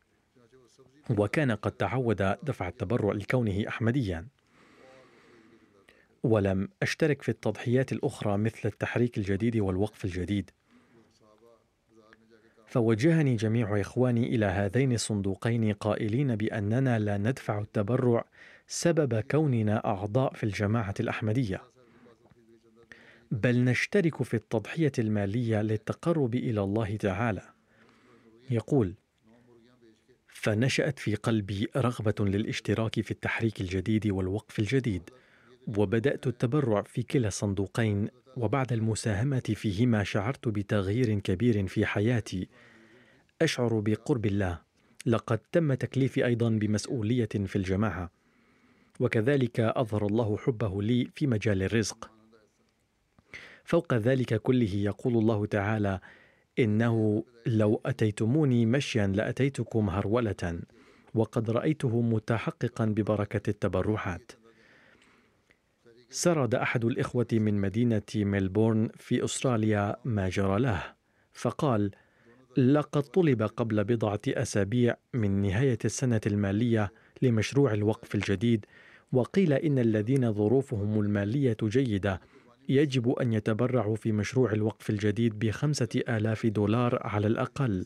[1.09, 4.27] وكان قد تعود دفع التبرع لكونه احمديا.
[6.23, 10.51] ولم أشترك في التضحيات الأخرى مثل التحريك الجديد والوقف الجديد.
[12.75, 18.25] فوجهني جميع إخواني إلى هذين الصندوقين قائلين بأننا لا ندفع التبرع
[18.67, 21.61] سبب كوننا أعضاء في الجماعة الأحمدية.
[23.31, 27.41] بل نشترك في التضحية المالية للتقرب إلى الله تعالى.
[28.49, 28.93] يقول
[30.27, 35.09] فنشأت في قلبي رغبة للاشتراك في التحريك الجديد والوقف الجديد
[35.77, 42.47] وبدأت التبرع في كلا الصندوقين وبعد المساهمة فيهما شعرت بتغيير كبير في حياتي.
[43.41, 44.61] أشعر بقرب الله.
[45.05, 48.11] لقد تم تكليفي أيضا بمسؤولية في الجماعة.
[48.99, 52.11] وكذلك أظهر الله حبه لي في مجال الرزق.
[53.63, 55.99] فوق ذلك كله يقول الله تعالى
[56.59, 60.59] إنه لو أتيتموني مشيا لأتيتكم هرولة
[61.15, 64.31] وقد رأيته متحققا ببركة التبرعات.
[66.09, 70.83] سرد أحد الإخوة من مدينة ميلبورن في أستراليا ما جرى له
[71.33, 71.91] فقال
[72.57, 76.91] لقد طلب قبل بضعة أسابيع من نهاية السنة المالية
[77.21, 78.65] لمشروع الوقف الجديد
[79.11, 82.21] وقيل إن الذين ظروفهم المالية جيدة
[82.69, 87.85] يجب أن يتبرعوا في مشروع الوقف الجديد بخمسة آلاف دولار على الأقل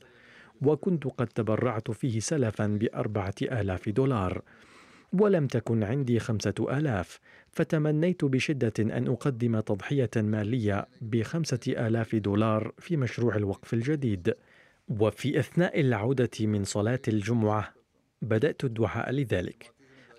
[0.62, 4.42] وكنت قد تبرعت فيه سلفا بأربعة آلاف دولار.
[5.14, 7.20] ولم تكن عندي خمسة آلاف
[7.52, 14.34] فتمنيت بشدة أن أقدم تضحية مالية بخمسة آلاف دولار في مشروع الوقف الجديد.
[14.90, 17.74] وفي أثناء العودة من صلاة الجمعة
[18.22, 19.72] بدأت الدعاء لذلك.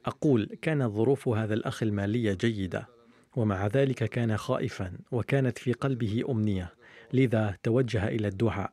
[0.06, 2.88] أقول كانت ظروف هذا الأخ المالية جيدة
[3.36, 6.74] ومع ذلك كان خائفا وكانت في قلبه أمنية
[7.12, 8.72] لذا توجه إلى الدعاء.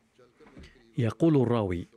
[0.97, 1.88] يقول الراوي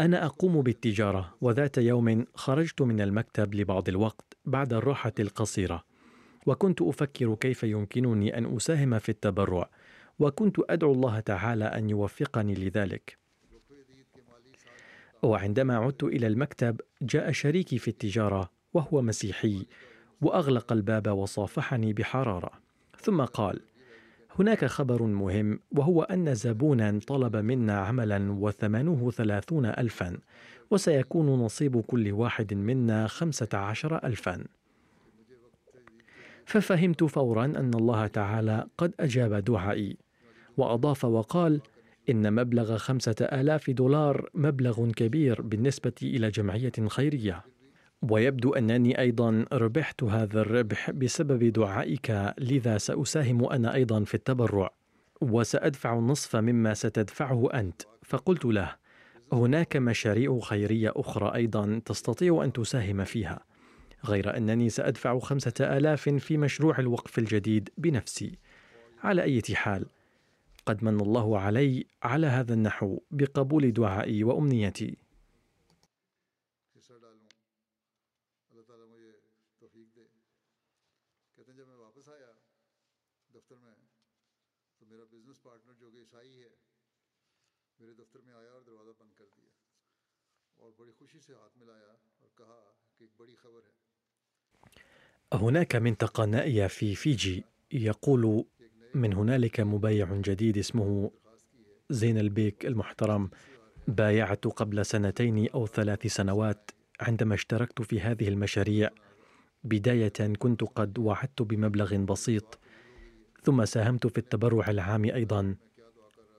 [0.00, 5.84] أنا أقوم بالتجارة وذات يوم خرجت من المكتب لبعض الوقت بعد الراحة القصيرة.
[6.46, 9.70] وكنت أفكر كيف يمكنني أن أساهم في التبرع
[10.18, 13.18] وكنت أدعو الله تعالى أن يوفقني لذلك.
[15.22, 19.66] وعندما عدت إلى المكتب جاء شريكي في التجارة وهو مسيحي
[20.20, 22.50] وأغلق الباب وصافحني بحرارة.
[23.00, 23.60] ثم قال
[24.38, 30.18] هناك خبر مهم وهو أن زبونا طلب منا عملا وثمنه ثلاثون ألفا
[30.70, 34.44] وسيكون نصيب كل واحد منا خمسة عشر ألفا.
[36.46, 39.96] ففهمت فورا أن الله تعالى قد أجاب دعائي
[40.56, 41.60] وأضاف وقال
[42.10, 47.44] إن مبلغ خمسة آلاف دولار مبلغ كبير بالنسبة إلى جمعية خيرية.
[48.02, 54.70] ويبدو أنني أيضا ربحت هذا الربح بسبب دعائك لذا سأساهم أنا أيضا في التبرع
[55.20, 57.82] وسأدفع النصف مما ستدفعه أنت.
[58.02, 58.76] فقلت له
[59.32, 63.40] هناك مشاريع خيرية أخرى أيضا تستطيع أن تساهم فيها
[64.04, 68.38] غير أنني سأدفع خمسة آلاف في مشروع الوقف الجديد بنفسي.
[69.02, 69.86] على أي حال
[70.66, 75.07] قد من الله علي على هذا النحو بقبول دعائي وأمنيتي.
[95.32, 97.44] هناك منطقة نائية في فيجي.
[97.72, 98.44] يقول
[98.94, 101.10] من هنالك مبايع جديد اسمه
[101.90, 103.30] زين البيك المحترم.
[103.88, 108.90] بايعت قبل سنتين أو ثلاث سنوات عندما اشتركت في هذه المشاريع.
[109.64, 112.58] بداية كنت قد وعدت بمبلغ بسيط
[113.42, 115.54] ثم ساهمت في التبرع العام أيضا.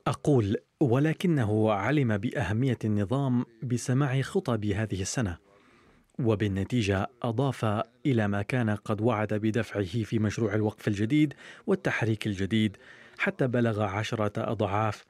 [0.08, 5.38] أقول ولكنه علم بأهمية النظام بسماع خطب هذه السنة
[6.20, 7.66] وبالنتيجة أضاف
[8.06, 11.34] إلى ما كان قد وعد بدفعه في مشروع الوقف الجديد
[11.68, 12.78] والتحريك الجديد
[13.18, 15.06] حتى بلغ عشرة أضعاف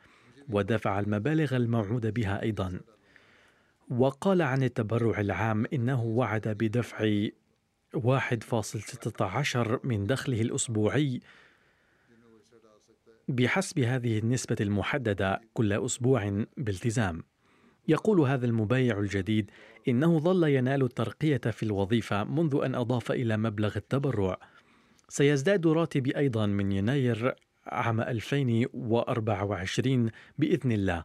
[0.50, 2.80] ودفع المبالغ الموعود بها أيضا.
[3.90, 7.28] وقال عن التبرع العام إنه وعد بدفع
[7.96, 11.22] 1.16 من دخله الأسبوعي
[13.28, 17.24] بحسب هذه النسبة المحددة كل أسبوع بالتزام.
[17.88, 19.52] يقول هذا المبايع الجديد
[19.88, 24.40] إنه ظل ينال الترقية في الوظيفة منذ أن أضاف إلى مبلغ التبرع.
[25.10, 27.36] سيزداد راتبي أيضا من يناير
[27.66, 31.04] عام 2024 بإذن الله.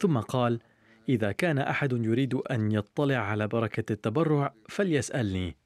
[0.00, 0.60] ثم قال:
[1.08, 5.61] إذا كان أحد يريد أن يطلع على بركة التبرع فليسألني.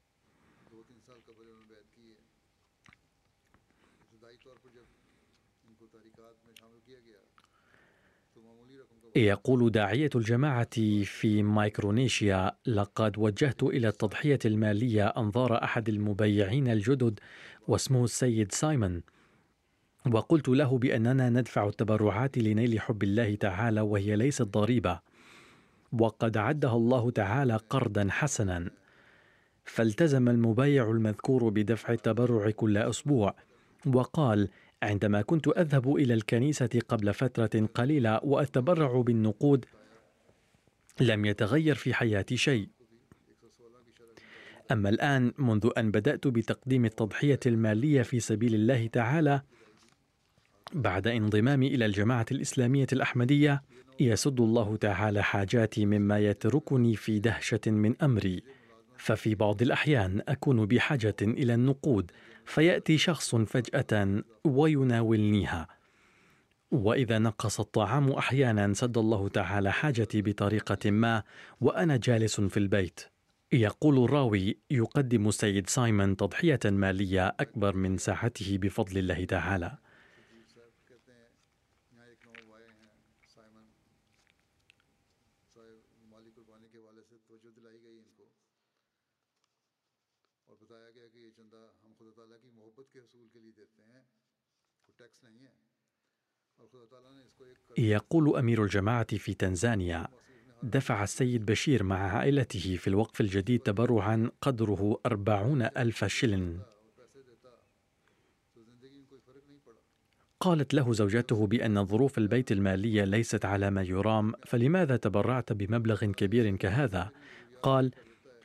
[9.17, 17.19] يقول داعية الجماعة في مايكرونيشيا لقد وجهت إلى التضحية المالية أنظار أحد المبيعين الجدد
[17.67, 19.01] واسمه السيد سايمون
[20.11, 24.99] وقلت له بأننا ندفع التبرعات لنيل حب الله تعالى وهي ليست ضريبة
[25.99, 28.69] وقد عدها الله تعالى قرضا حسنا.
[29.65, 33.35] فالتزم المبايع المذكور بدفع التبرع كل أسبوع
[33.85, 34.49] وقال
[34.83, 39.65] عندما كنت أذهب إلى الكنيسة قبل فترة قليلة وأتبرع بالنقود
[41.01, 42.69] لم يتغير في حياتي شيء.
[44.71, 49.41] أما الآن منذ أن بدأت بتقديم التضحية المالية في سبيل الله تعالى
[50.73, 53.61] بعد انضمامي إلى الجماعة الإسلامية الأحمدية
[53.99, 58.43] يسد الله تعالى حاجاتي مما يتركني في دهشة من أمري.
[58.97, 62.11] ففي بعض الأحيان أكون بحاجة إلى النقود.
[62.47, 65.67] فيأتي شخص فجأة ويناولنيها.
[66.71, 71.23] وإذا نقص الطعام أحيانا سد الله تعالى حاجتي بطريقة ما
[71.61, 72.99] وأنا جالس في البيت.
[73.51, 79.77] يقول الراوي يقدم السيد سايمون تضحية مالية أكبر من ساعته بفضل الله تعالى.
[97.77, 100.07] يقول أمير الجماعة في تنزانيا
[100.63, 106.59] دفع السيد بشير مع عائلته في الوقف الجديد تبرعا قدره أربعون ألف شلن
[110.39, 116.55] قالت له زوجته بأن ظروف البيت المالية ليست على ما يرام فلماذا تبرعت بمبلغ كبير
[116.55, 117.09] كهذا؟
[117.61, 117.91] قال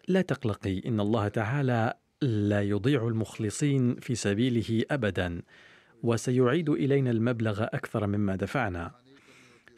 [0.09, 5.43] لا تقلقي إن الله تعالى لا يضيع المخلصين في سبيله أبدا
[6.03, 9.02] وسيعيد إلينا المبلغ أكثر مما دفعنا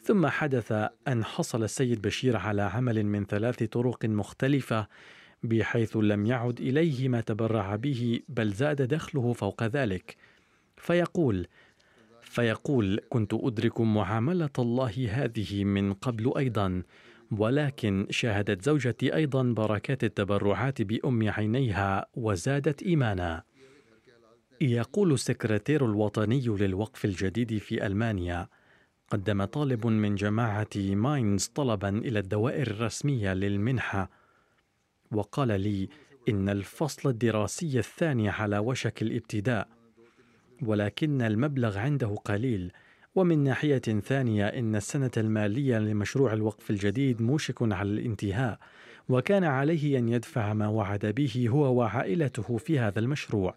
[0.05, 0.73] ثم حدث
[1.09, 4.89] أن حصل السيد بشير على عمل من ثلاث طرق مختلفة
[5.43, 10.17] بحيث لم يعد إليه ما تبرع به بل زاد دخله فوق ذلك.
[10.77, 11.47] فيقول
[12.23, 16.83] فيقول كنت أدرك معاملة الله هذه من قبل أيضا
[17.31, 23.43] ولكن شاهدت زوجتي أيضا بركات التبرعات بأم عينيها وزادت إيمانا.
[24.61, 28.49] يقول السكرتير الوطني للوقف الجديد في ألمانيا
[29.15, 34.11] قدم طالب من جماعة ماينز طلبا إلى الدوائر الرسمية للمنحة.
[35.13, 35.89] وقال لي
[36.29, 39.69] إن الفصل الدراسي الثاني على وشك الابتداء
[40.63, 42.73] ولكن المبلغ عنده قليل.
[43.15, 48.59] ومن ناحية ثانية إن السنة المالية لمشروع الوقف الجديد موشك على الانتهاء
[49.09, 53.55] وكان عليه أن يدفع ما وعد به هو وعائلته في هذا المشروع.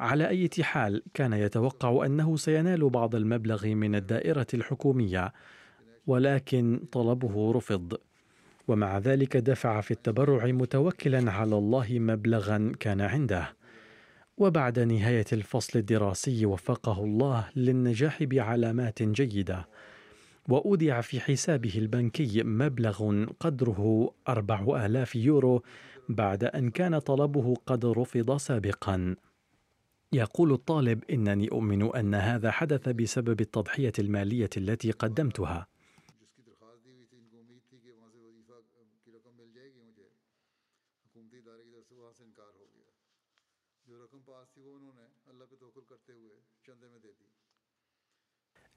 [0.00, 5.32] على أي حال كان يتوقع أنه سينال بعض المبلغ من الدائرة الحكومية
[6.06, 7.96] ولكن طلبه رفض.
[8.68, 13.56] ومع ذلك دفع في التبرع متوكلا على الله مبلغا كان عنده.
[14.38, 19.68] وبعد نهاية الفصل الدراسي وفقه الله للنجاح بعلامات جيدة.
[20.48, 25.62] وأودع في حسابه البنكي مبلغ قدره أربع آلاف يورو
[26.08, 29.16] بعد أن كان طلبه قد رفض سابقا.
[30.12, 35.66] يقول الطالب إنني أؤمن أن هذا حدث بسبب التضحية المالية التي قدمتها.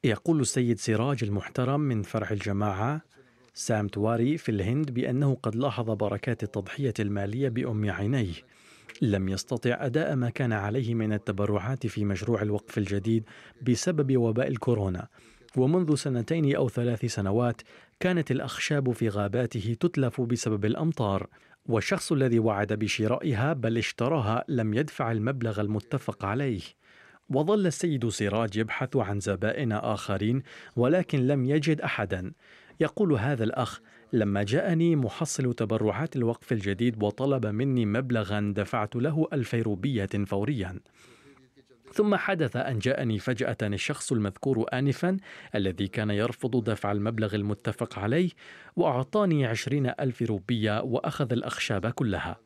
[0.03, 3.01] يقول السيد سراج المحترم من فرع الجماعة
[3.53, 8.33] سام تواري في الهند بأنه قد لاحظ بركات التضحية المالية بأم عينيه.
[9.03, 13.23] لم يستطع أداء ما كان عليه من التبرعات في مشروع الوقف الجديد
[13.61, 15.07] بسبب وباء الكورونا.
[15.57, 17.61] ومنذ سنتين أو ثلاث سنوات
[17.99, 21.27] كانت الأخشاب في غاباته تتلف بسبب الأمطار
[21.65, 26.61] والشخص الذي وعد بشرائها بل اشتراها لم يدفع المبلغ المتفق عليه.
[27.29, 30.43] وظل السيد سراج يبحث عن زبائن آخرين
[30.75, 32.33] ولكن لم يجد احدا.
[32.79, 33.81] يقول هذا الأخ
[34.13, 40.79] لما جاءني محصل تبرعات الوقف الجديد وطلب مني مبلغا دفعت له ألف روبية فوريا.
[41.93, 45.17] ثم حدث أن جاءني فجأة الشخص المذكور آنفا
[45.55, 48.29] الذي كان يرفض دفع المبلغ المتفق عليه
[48.75, 52.37] وأعطاني عشرين ألف روبية وأخذ الأخشاب كلها.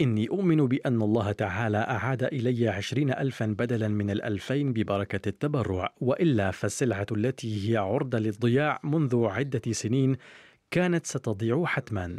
[0.00, 6.50] إني أؤمن بأن الله تعالى أعاد إلي عشرين ألفا بدلا من الألفين ببركة التبرع وإلا
[6.50, 10.16] فالسلعة التي هي عرضة للضياع منذ عدة سنين
[10.70, 12.18] كانت ستضيع حتما.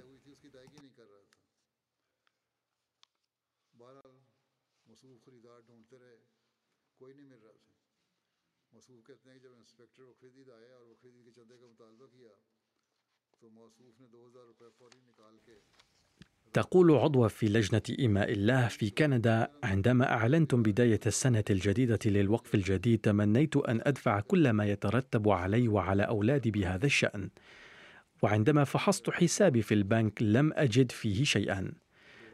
[13.57, 15.53] موصوف نے دو ہزار روپے فوری نکال کے
[16.57, 22.99] تقول عضوة في لجنة إيماء الله في كندا عندما أعلنتم بداية السنة الجديدة للوقف الجديد
[22.99, 27.29] تمنيت أن أدفع كل ما يترتب علي وعلى أولادي بهذا الشأن.
[28.21, 31.71] وعندما فحصت حسابي في البنك لم أجد فيه شيئا.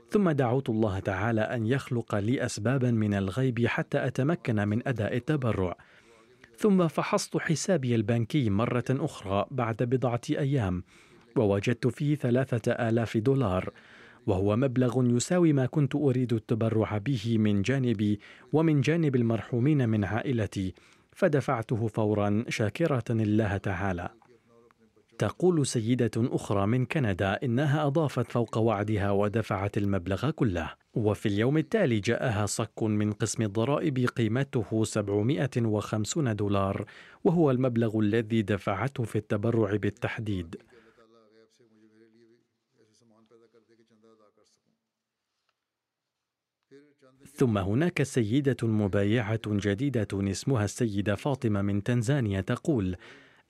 [0.10, 5.78] ثم دعوت الله تعالى أن يخلق لي أسبابا من الغيب حتى أتمكن من أداء التبرع.
[6.58, 10.84] ثم فحصت حسابي البنكي مرة أخرى بعد بضعة أيام
[11.36, 13.74] ووجدت فيه ثلاثة آلاف دولار.
[14.28, 18.20] وهو مبلغ يساوي ما كنت أريد التبرع به من جانبي
[18.54, 20.74] ومن جانب المرحومين من عائلتي
[21.12, 24.10] فدفعته فورا شاكرة الله تعالى.
[25.18, 30.72] تقول سيدة أخرى من كندا إنها أضافت فوق وعدها ودفعت المبلغ كله.
[30.96, 36.86] وفي اليوم التالي جاءها صك من قسم الضرائب قيمته 750 دولار
[37.24, 40.56] وهو المبلغ الذي دفعته في التبرع بالتحديد.
[47.44, 52.96] ثم هناك سيدة مبايعة جديدة اسمها السيدة فاطمة من تنزانيا تقول: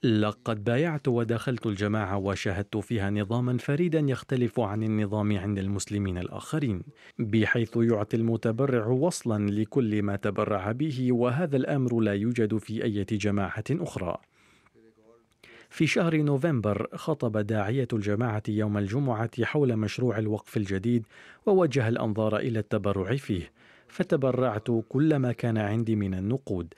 [0.02, 6.82] لقد بايعت ودخلت الجماعة وشاهدت فيها نظاما فريدا يختلف عن النظام عند المسلمين الآخرين،
[7.18, 13.64] بحيث يعطي المتبرع وصلا لكل ما تبرع به وهذا الأمر لا يوجد في أي جماعة
[13.70, 14.16] أخرى.
[15.70, 21.06] في شهر نوفمبر خطب داعية الجماعة يوم الجمعة حول مشروع الوقف الجديد
[21.46, 23.50] ووجه الأنظار إلى التبرع فيه،
[23.94, 26.74] فتبرعت كل ما كان عندي من النقود.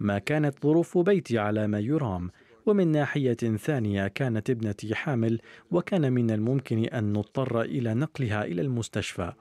[0.00, 2.30] ما كانت ظروف بيتي على ما يرام
[2.66, 5.40] ومن ناحية ثانية كانت ابنتي حامل
[5.70, 9.32] وكان من الممكن أن نضطر إلى نقلها إلى المستشفى.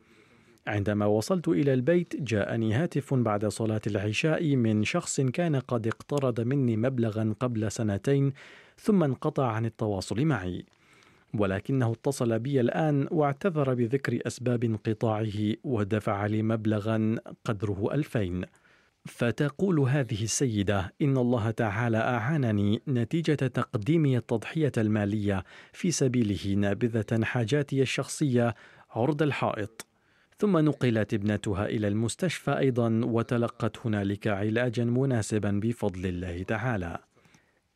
[0.67, 6.77] عندما وصلت إلى البيت جاءني هاتف بعد صلاة العشاء من شخص كان قد اقترض مني
[6.77, 8.33] مبلغا قبل سنتين
[8.77, 10.65] ثم انقطع عن التواصل معي.
[11.39, 17.15] ولكنه اتصل بي الآن واعتذر بذكر أسباب انقطاعه ودفع لي مبلغا
[17.45, 18.45] قدره ألفين.
[19.05, 27.81] فتقول هذه السيدة إن الله تعالى أعانني نتيجة تقديمي التضحية المالية في سبيله نابذة حاجاتي
[27.81, 28.55] الشخصية
[28.89, 29.85] عرض الحائط.
[30.37, 36.97] ثم نقلت ابنتها إلى المستشفى أيضا وتلقت هنالك علاجا مناسبا بفضل الله تعالى.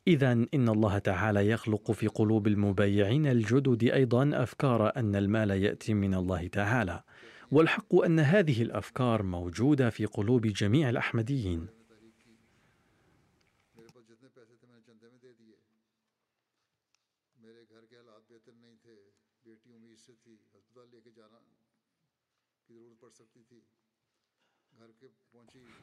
[0.09, 6.13] إذا إن الله تعالى يخلق في قلوب المبايعين الجدد أيضا أفكار أن المال يأتي من
[6.13, 7.03] الله تعالى،
[7.51, 11.78] والحق أن هذه الأفكار موجودة في قلوب جميع الأحمديين.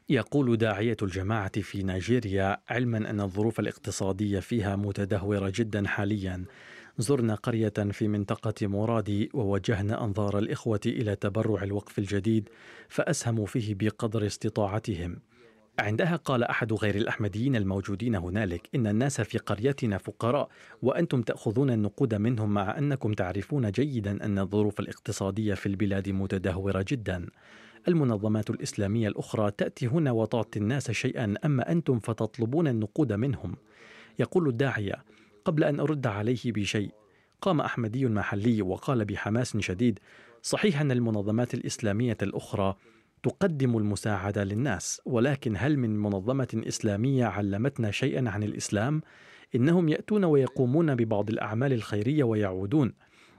[0.08, 6.44] يقول داعية الجماعة في نيجيريا علما أن الظروف الاقتصادية فيها متدهورة جدا حاليا.
[6.98, 12.48] زرنا قرية في منطقة مرادي ووجهنا أنظار الإخوة إلى تبرع الوقف الجديد
[12.88, 15.18] فأسهموا فيه بقدر استطاعتهم.
[15.78, 20.48] عندها قال أحد غير الأحمديين الموجودين هنالك إن الناس في قريتنا فقراء
[20.82, 27.26] وأنتم تأخذون النقود منهم مع أنكم تعرفون جيدا أن الظروف الاقتصادية في البلاد متدهورة جدا.
[27.88, 33.56] المنظمات الإسلامية الأخرى تأتي هنا وتعطي الناس شيئا أما أنتم فتطلبون النقود منهم
[34.18, 35.04] يقول الداعية
[35.44, 36.90] قبل أن أرد عليه بشيء
[37.40, 39.98] قام أحمدي محلي وقال بحماس شديد
[40.42, 42.76] صحيح أن المنظمات الإسلامية الأخرى
[43.22, 49.02] تقدم المساعدة للناس ولكن هل من منظمة إسلامية علمتنا شيئا عن الإسلام؟
[49.54, 52.92] إنهم يأتون ويقومون ببعض الأعمال الخيرية ويعودون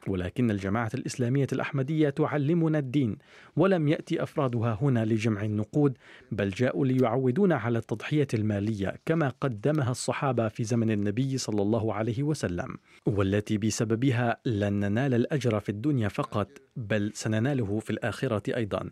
[0.08, 3.18] ولكن الجماعة الإسلامية الأحمدية تعلمنا الدين
[3.56, 5.98] ولم يأتي أفرادها هنا لجمع النقود
[6.32, 12.24] بل جاءوا ليعودون على التضحية المالية كما قدمها الصحابة في زمن النبي صلى الله عليه
[12.24, 12.78] وسلم.
[13.06, 18.90] والتي بسببها لن ننال الأجر في الدنيا فقط بل سنناله في الآخرة أيضا.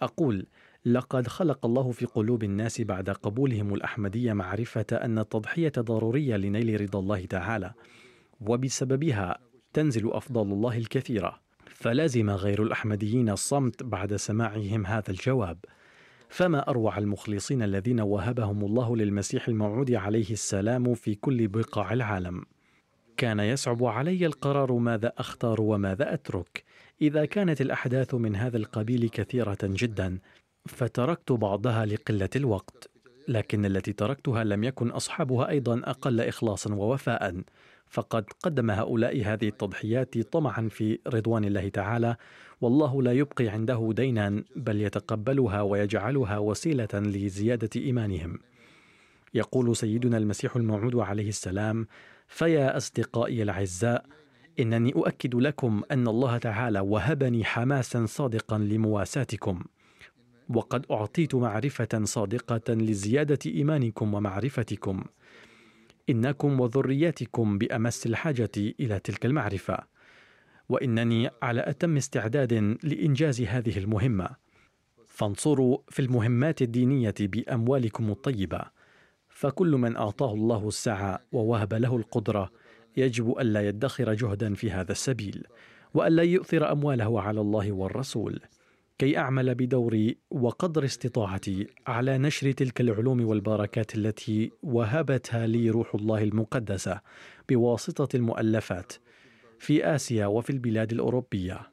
[0.00, 0.46] أقول
[0.86, 6.98] لقد خلق الله في قلوب الناس بعد قبولهم الأحمدية معرفة أن التضحية ضرورية لنيل رضا
[6.98, 7.72] الله تعالى
[8.40, 9.38] وبسببها
[9.72, 11.40] تنزل أفضل الله الكثيرة.
[11.66, 15.58] فلازم غير الأحمديين الصمت بعد سماعهم هذا الجواب.
[16.28, 22.44] فما أروع المخلصين الذين وهبهم الله للمسيح الموعود عليه السلام في كل بقاع العالم؟
[23.16, 26.64] كان يصعب علي القرار ماذا أختار وماذا أترك.
[27.00, 30.18] إذا كانت الأحداث من هذا القبيل كثيرة جدا
[30.66, 32.90] فتركت بعضها لقلة الوقت
[33.28, 37.42] لكن التي تركتها لم يكن أصحابها أيضا أقل اخلاصا ووفاء
[37.86, 42.16] فقد قدم هؤلاء هذه التضحيات طمعا في رضوان الله تعالى
[42.60, 48.38] والله لا يبقي عنده دينا بل يتقبلها ويجعلها وسيلة لزيادة إيمانهم.
[49.34, 51.86] يقول سيدنا المسيح الموعود عليه السلام
[52.28, 54.06] فيا أصدقائي الأعزاء
[54.60, 59.64] إنني أؤكد لكم أن الله تعالى وهبني حماسا صادقا لمواساتكم.
[60.48, 65.04] وقد أعطيت معرفة صادقة لزيادة إيمانكم ومعرفتكم.
[66.10, 69.78] إنكم وذرياتكم بأمس الحاجة إلى تلك المعرفة.
[70.68, 74.28] وإنني على أتم استعداد لإنجاز هذه المهمة.
[75.06, 78.62] فانصروا في المهمات الدينية بأموالكم الطيبة.
[79.28, 82.50] فكل من أعطاه الله السعة ووهب له القدرة
[82.96, 85.46] يجب ألا يدخر جهدا في هذا السبيل
[85.94, 88.40] وألا يؤثر أمواله على الله والرسول.
[88.98, 96.22] كي أعمل بدوري وقدر استطاعتي على نشر تلك العلوم والبركات التي وهبتها لي روح الله
[96.22, 97.00] المقدسة
[97.48, 98.92] بواسطة المؤلفات
[99.58, 101.71] في آسيا وفي البلاد الأوروبية.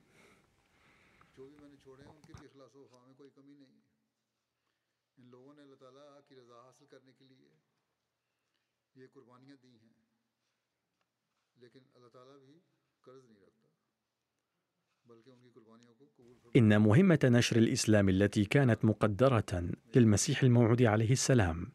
[16.55, 19.63] إن مهمة نشر الإسلام التي كانت مقدرة
[19.95, 21.71] للمسيح الموعود عليه السلام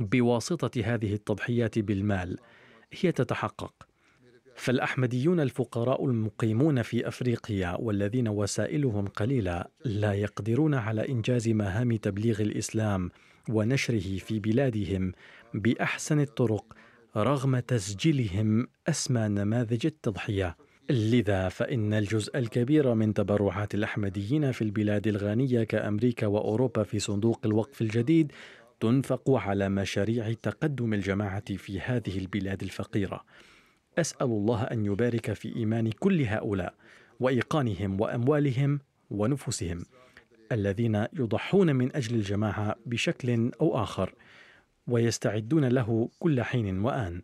[0.00, 2.38] بواسطة هذه التضحيات بالمال
[3.00, 3.72] هي تتحقق.
[4.56, 13.10] فالأحمديون الفقراء المقيمون في أفريقيا والذين وسائلهم قليلة لا يقدرون على إنجاز مهام تبليغ الإسلام
[13.48, 15.12] ونشره في بلادهم
[15.54, 16.76] بأحسن الطرق
[17.16, 20.56] رغم تسجيلهم أسمى نماذج التضحية.
[20.90, 27.82] لذا فإن الجزء الكبير من تبرعات الأحمديين في البلاد الغنية كأمريكا وأوروبا في صندوق الوقف
[27.82, 28.32] الجديد
[28.80, 33.24] تنفق على مشاريع تقدم الجماعة في هذه البلاد الفقيرة.
[33.98, 36.74] أسأل الله أن يبارك في إيمان كل هؤلاء
[37.20, 38.80] وإيقانهم وأموالهم
[39.10, 39.84] ونفوسهم
[40.52, 44.14] الذين يضحون من أجل الجماعة بشكل أو آخر
[44.86, 47.22] ويستعدون له كل حين وآن.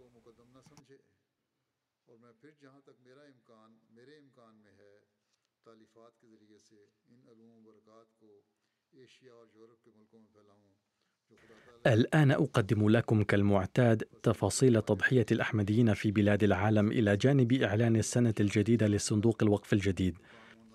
[11.86, 18.86] الآن أقدم لكم كالمعتاد تفاصيل تضحية الأحمديين في بلاد العالم إلى جانب إعلان السنة الجديدة
[18.86, 20.18] لصندوق الوقف الجديد.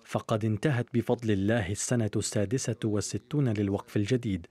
[0.04, 4.46] فقد انتهت بفضل الله السنة السادسة والستون للوقف الجديد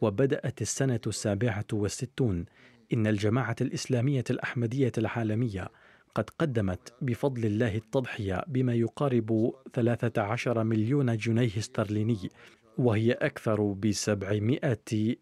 [0.00, 2.44] وبدأت السنة السابعة والستون.
[2.92, 5.68] إن الجماعة الإسلامية الأحمدية العالمية
[6.14, 12.30] قد قدمت بفضل الله التضحية بما يقارب 13 مليون جنيه استرليني
[12.78, 13.60] وهي أكثر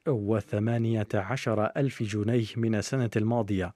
[0.09, 3.75] وثمانية عشر ألف جنيه من السنة الماضية.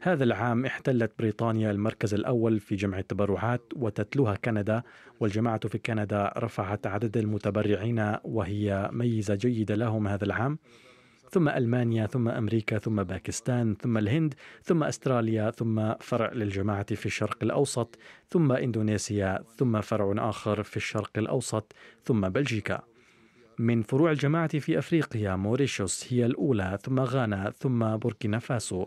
[0.00, 4.82] هذا العام احتلت بريطانيا المركز الأول في جمع التبرعات وتتلوها كندا
[5.20, 10.58] والجماعة في كندا رفعت عدد المتبرعين وهي ميزة جيدة لهم هذا العام.
[11.30, 17.38] ثم ألمانيا ثم أمريكا ثم باكستان ثم الهند ثم أستراليا ثم فرع للجماعة في الشرق
[17.42, 17.98] الأوسط
[18.30, 21.72] ثم إندونيسيا ثم فرع آخر في الشرق الأوسط
[22.04, 22.82] ثم بلجيكا.
[23.58, 28.86] من فروع الجماعة في أفريقيا موريشيوس هي الأولى ثم غانا ثم بوركينا فاسو.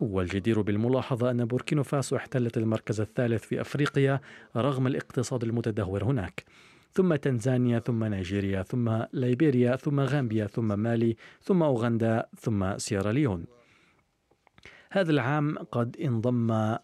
[0.00, 4.20] والجدير بالملاحظة أن بوركينا فاسو احتلت المركز الثالث في أفريقيا
[4.56, 6.44] رغم الاقتصاد المتدهور هناك.
[6.92, 13.44] ثم تنزانيا ثم نيجيريا ثم ليبيريا ثم غامبيا ثم مالي ثم أوغندا ثم سيراليون
[14.92, 16.76] هذا العام قد انضم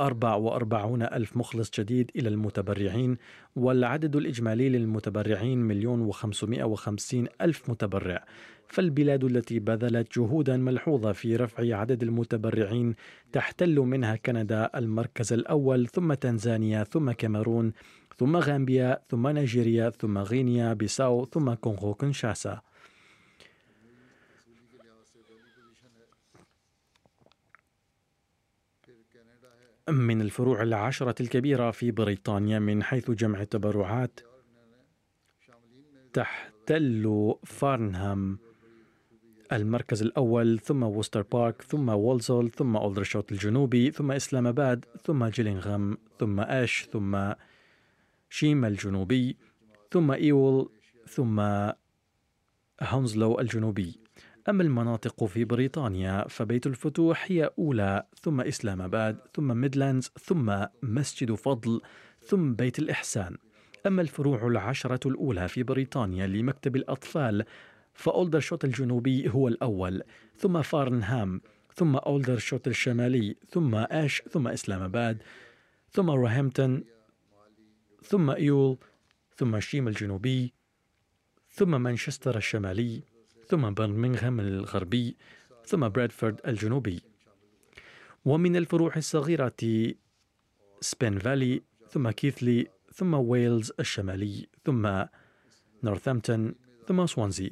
[0.00, 3.16] 44 ألف مخلص جديد إلى المتبرعين
[3.56, 8.24] والعدد الإجمالي للمتبرعين مليون وخمسمائة وخمسين ألف متبرع.
[8.72, 12.94] فالبلاد التي بذلت جهودا ملحوظة في رفع عدد المتبرعين
[13.32, 17.72] تحتل منها كندا المركز الأول ثم تنزانيا ثم كاميرون
[18.18, 22.60] ثم غامبيا ثم نيجيريا ثم غينيا بيساو ثم كونغو كنشاسا.
[29.88, 34.20] من الفروع العشرة الكبيرة في بريطانيا من حيث جمع التبرعات
[36.12, 38.38] تحتل فارنهام
[39.52, 45.98] المركز الأول ثم وستر بارك ثم وولزول ثم أولدرشوت الجنوبي ثم إسلام آباد ثم جيلينغهام
[46.18, 47.32] ثم آش ثم
[48.32, 49.36] شيم الجنوبي
[49.90, 50.68] ثم إيول
[51.08, 51.40] ثم
[52.82, 54.00] هونزلو الجنوبي.
[54.48, 61.34] أما المناطق في بريطانيا فبيت الفتوح هي أولى ثم إسلام آباد ثم ميدلاندز ثم مسجد
[61.34, 61.80] فضل
[62.26, 63.36] ثم بيت الإحسان.
[63.86, 67.44] أما الفروع العشرة الأولى في بريطانيا لمكتب الأطفال
[67.94, 70.02] فأولدرشوت الجنوبي هو الأول
[70.36, 71.40] ثم فارنهام
[71.74, 75.22] ثم أولدرشوت الشمالي ثم آش ثم إسلام آباد
[75.90, 76.84] ثم روهامبتون
[78.02, 78.76] ثم إيول
[79.36, 80.52] ثم شيم الجنوبي
[81.50, 83.02] ثم مانشستر الشمالي
[83.46, 85.16] ثم برمنغهام الغربي
[85.64, 87.02] ثم برادفورد الجنوبي.
[88.24, 89.92] ومن الفروع الصغيرة
[90.80, 95.04] سبين فالي ثم كيثلي ثم ويلز الشمالي ثم
[95.82, 96.54] نورثامبتون
[96.86, 97.50] ثم سوانزي.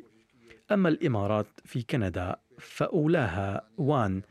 [0.73, 4.23] أما الإمارات في كندا فأولاها وان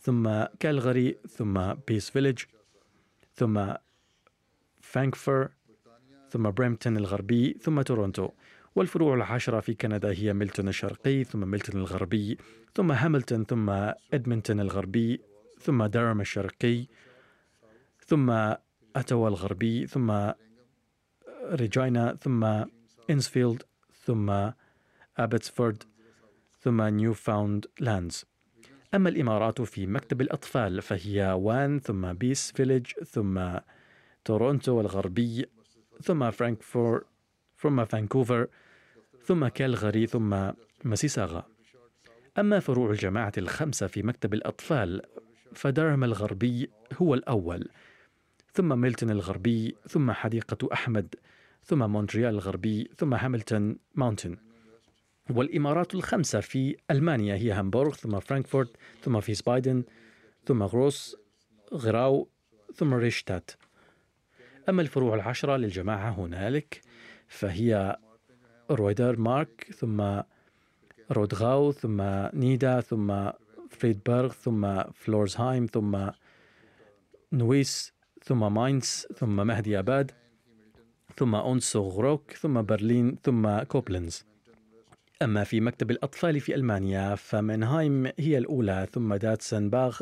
[0.00, 2.38] ثم كالغري ثم بيس فيليج
[3.34, 3.72] ثم
[4.92, 5.48] فانكفر
[6.30, 8.28] ثم بريمتون الغربي ثم تورونتو.
[8.74, 12.38] والفروع العشرة في كندا هي ميلتون الشرقي ثم ميلتون الغربي
[12.74, 13.70] ثم هاملتون ثم
[14.14, 15.20] إدمنتون الغربي
[15.60, 16.86] ثم دارم الشرقي
[18.06, 18.30] ثم
[18.96, 20.30] أوتاوا الغربي ثم
[21.44, 22.64] ريجينا ثم
[23.10, 23.62] إنسفيل
[24.04, 24.50] ثم
[25.16, 25.82] أبتسفورد
[26.60, 28.24] ثم نيو فاوند لاندز
[28.94, 33.58] أما الإمارات في مكتب الأطفال فهي وان ثم بيس فيليج ثم
[34.24, 35.46] تورونتو الغربي
[36.02, 37.06] ثم فرانكفورت
[37.58, 38.46] ثم فانكوفر
[39.24, 40.50] ثم كالغاري ثم
[40.84, 41.46] مسيساغا.
[42.38, 45.02] أما فروع الجماعة الخمسة في مكتب الأطفال
[45.54, 46.70] فدرهم الغربي
[47.02, 47.68] هو الأول
[48.52, 51.14] ثم ميلتون الغربي ثم حديقة أحمد
[51.64, 54.36] ثم مونتريال الغربي ثم هاملتون ماونتن.
[55.30, 59.84] والإمارات الخمسة في ألمانيا هي هامبورغ ثم فرانكفورت ثم فيسبايدن
[60.44, 61.16] ثم غروس
[61.74, 62.28] غيراو
[62.74, 63.50] ثم ريدشتات.
[64.68, 66.80] أما الفروع العشرة للجماعة هنالك
[67.28, 67.96] فهي
[68.70, 70.20] رودر مارك ثم
[71.10, 72.02] رودغاو ثم
[72.34, 73.30] نيدا ثم
[73.70, 76.10] فريدبرغ ثم فلورزهايم ثم
[77.32, 77.92] نويس
[78.22, 80.10] ثم ماينز ثم مهدي أباد
[81.16, 84.24] ثم أوسنابروك ثم برلين ثم كوبلنز
[85.22, 90.00] أما في مكتب الأطفال في ألمانيا فمنهايم هي الأولى ثم ديتسنباخ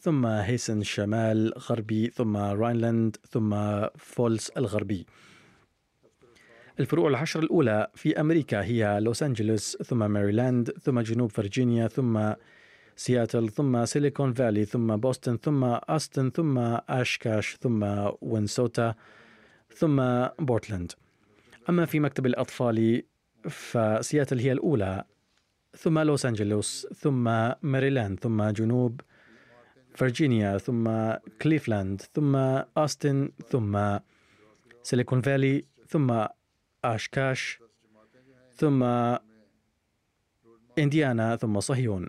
[0.00, 3.54] ثم هيسن الشمال غربي ثم راينلاند ثم
[3.96, 5.06] فالس الغربي.
[6.80, 12.32] الفروع العشر الأولى في أمريكا هي لوس أنجلوس ثم ماريلاند ثم جنوب فرجينيا ثم
[12.96, 16.58] سياتل ثم سيليكون فالي ثم بوسطن ثم أستن ثم
[16.88, 18.94] أوشكوش ثم مينيسوتا
[19.74, 20.92] ثم بورتلاند.
[21.68, 23.02] أما في مكتب الأطفال
[23.48, 25.04] فسياتل هي الأولى
[25.76, 27.24] ثم لوس أنجلوس ثم
[27.62, 29.00] ماريلاند ثم جنوب
[29.94, 31.12] فرجينيا ثم
[31.42, 32.36] كليفلاند ثم
[32.76, 33.98] أستن ثم
[34.82, 36.26] سيليكون فالي ثم
[36.84, 37.58] أوشكوش
[38.54, 38.82] ثم
[40.78, 42.08] إنديانا ثم صهيون.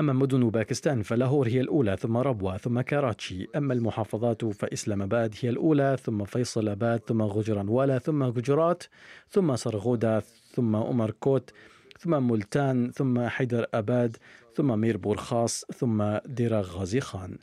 [0.00, 3.46] أما مدن باكستان فلاهور هي الأولى ثم ربوة ثم كاراتشي.
[3.56, 8.82] أما المحافظات فإسلام آباد هي الأولى ثم فيصل آباد ثم غوجرانوالا ثم غجرات
[9.28, 10.22] ثم سرغودا
[10.54, 11.50] ثم عمر كوت
[11.98, 14.16] ثم ملتان ثم حيدر آباد
[14.54, 17.38] ثم مير بورخاص ثم ديرا غازي خان.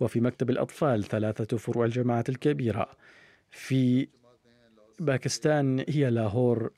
[0.00, 2.88] وفي مكتب الأطفال ثلاثة فروع الجماعة الكبيرة.
[3.50, 4.08] في
[5.00, 6.70] باكستان هي لاهور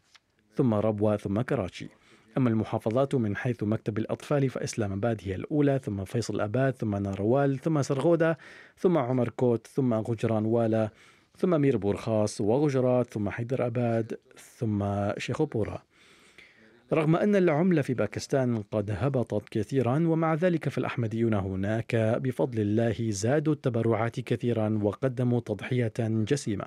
[0.56, 1.88] ثم ربوة ثم كراتشي.
[2.36, 7.58] أما المحافظات من حيث مكتب الأطفال فإسلام آباد هي الأولى ثم فيصل آباد ثم ناروال
[7.58, 8.38] ثم سرغودة
[8.76, 10.90] ثم عمر كوت ثم غوجرانوالا
[11.36, 14.18] ثم مير بورخاص وغجرات ثم حيدر آباد
[14.58, 14.84] ثم
[15.18, 15.82] شيخوبورا.
[16.93, 23.53] رغم أن العملة في باكستان قد هبطت كثيرا ومع ذلك فالأحمديون هناك بفضل الله زادوا
[23.53, 26.64] التبرعات كثيرا وقدموا تضحية جسيمة.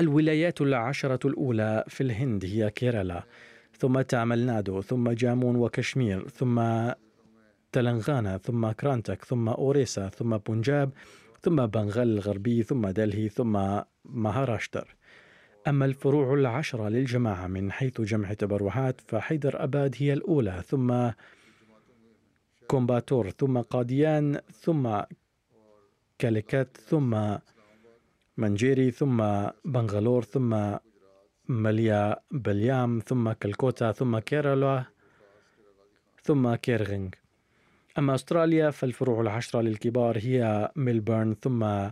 [0.00, 3.22] الولايات العشرة الأولى في الهند هي كيرالا
[3.78, 6.62] ثم تامل نادو ثم جامو وكشمير ثم
[7.72, 10.90] تلنغانا ثم كرناتك ثم أوريسا ثم بنجاب
[11.40, 14.96] ثم بنغال الغربي ثم دلهي ثم مهاراشتر.
[15.68, 21.10] أما الفروع العشرة للجماعة من حيث جمع تبرعات فحيدر أباد هي الأولى ثم
[22.66, 25.00] كومباتور ثم قاديان ثم
[26.18, 27.36] كاليكات ثم
[28.36, 30.76] منجيري ثم بنغالور ثم
[31.48, 34.84] مليا بليام ثم كالكوتا ثم كيرالا
[36.22, 37.10] ثم كيرنغ.
[37.98, 41.90] أما أستراليا فالفروع العشرة للكبار هي ميلبورن ثم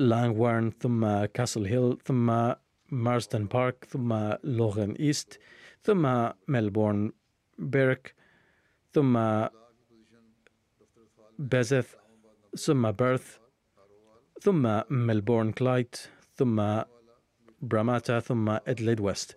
[0.00, 2.52] لانغوارن ثم كاسل هيل ثم
[2.90, 5.40] مارسدن بارك ثم لوغن إيست
[5.82, 7.12] ثم ميلبورن
[7.58, 8.14] بيرك
[8.92, 9.44] ثم
[11.38, 11.94] بنرث
[12.56, 13.38] ثم بيرث
[14.40, 15.96] ثم ميلبورن كلايد
[16.36, 16.82] ثم
[17.62, 19.36] باراماتا ثم أديليد ويست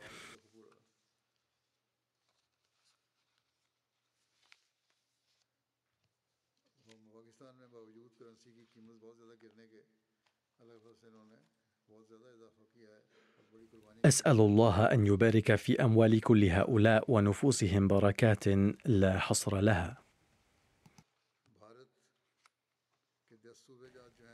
[14.06, 18.48] أسأل الله أن يبارك في أموال كل هؤلاء ونفوسهم بركات
[18.86, 19.98] لا حصر لها.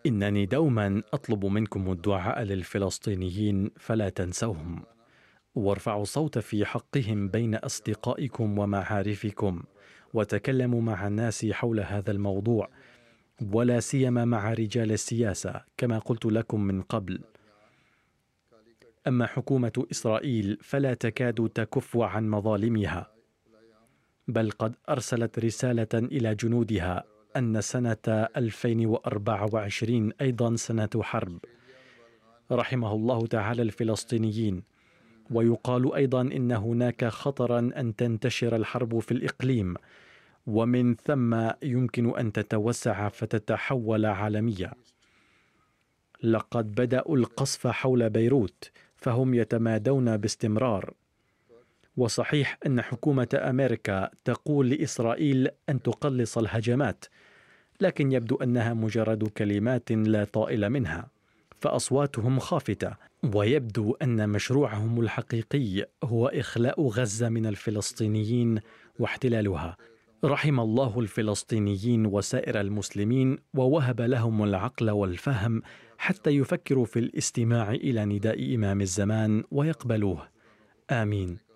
[0.05, 4.83] إنني دوما أطلب منكم الدعاء للفلسطينيين فلا تنسوهم،
[5.55, 9.63] وارفعوا الصوت في حقهم بين أصدقائكم ومعارفكم،
[10.13, 12.69] وتكلموا مع الناس حول هذا الموضوع،
[13.51, 17.19] ولا سيما مع رجال السياسة كما قلت لكم من قبل.
[19.07, 23.11] أما حكومة إسرائيل فلا تكاد تكف عن مظالمها
[24.27, 27.03] بل قد أرسلت رسالة إلى جنودها
[27.37, 31.39] أن سنة 2024 أيضا سنة حرب.
[32.51, 34.63] رحمه الله تعالى الفلسطينيين
[35.31, 39.73] ويقال أيضا إن هناك خطرا أن تنتشر الحرب في الإقليم
[40.47, 44.73] ومن ثم يمكن أن تتوسع فتتحول عالميه
[46.23, 48.71] لقد بدأوا القصف حول بيروت
[49.01, 50.93] فهم يتمادون باستمرار.
[51.97, 57.05] وصحيح أن حكومة أمريكا تقول لإسرائيل أن تقلص الهجمات
[57.81, 61.07] لكن يبدو أنها مجرد كلمات لا طائل منها
[61.59, 62.95] فأصواتهم خافتة.
[63.35, 68.59] ويبدو أن مشروعهم الحقيقي هو إخلاء غزة من الفلسطينيين
[68.99, 69.77] واحتلالها.
[70.25, 75.61] رحم الله الفلسطينيين وسائر المسلمين ووهب لهم العقل والفهم
[75.99, 80.27] حتى يفكروا في الاستماع إلى نداء إمام الزمان ويقبلوه.
[80.91, 81.48] آمين.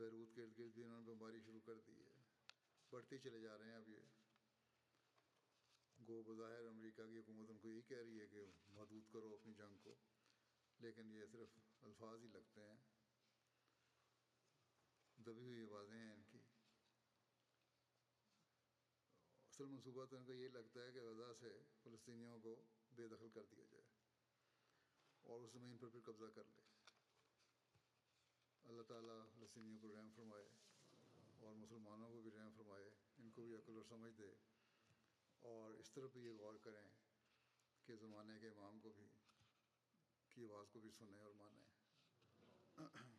[0.00, 2.14] बैरूत के इर्द गिर्द भी इन्होंने बमबारी शुरू कर दी है।
[2.92, 4.04] बढ़ते चले जा रहे हैं अब ये।
[5.98, 9.82] गो बज़ाहिर अमेरिका की हुकूमत उनको यही कह रही है कि महदूद करो अपनी जंग
[9.82, 9.92] को,
[10.80, 12.78] लेकिन ये सिर्फ़ अल्फाज ही लगते हैं।
[15.18, 16.40] दबी हुई आवाज़ें हैं इनकी।
[19.50, 22.54] असल मनसूबा तो इनका ये लगता है कि गजा से फ़लस्तीनियों को
[22.92, 23.88] बेदखल कर दिया जाए
[25.24, 26.64] اور اس زمین پر پھر قبضہ کر لے۔
[28.69, 30.45] अल्लाह ताला फ़लस्तीनियों को रहम फरमाए
[31.41, 32.85] और मुसलमानों को भी रहम फरमाए
[33.23, 34.29] इनको भी अकल और समझ दे
[35.43, 36.87] और इस तरफ भी ये गौर करें
[37.87, 39.09] कि ज़माने के इमाम को भी
[40.31, 43.18] की आवाज़ को भी सुने और माने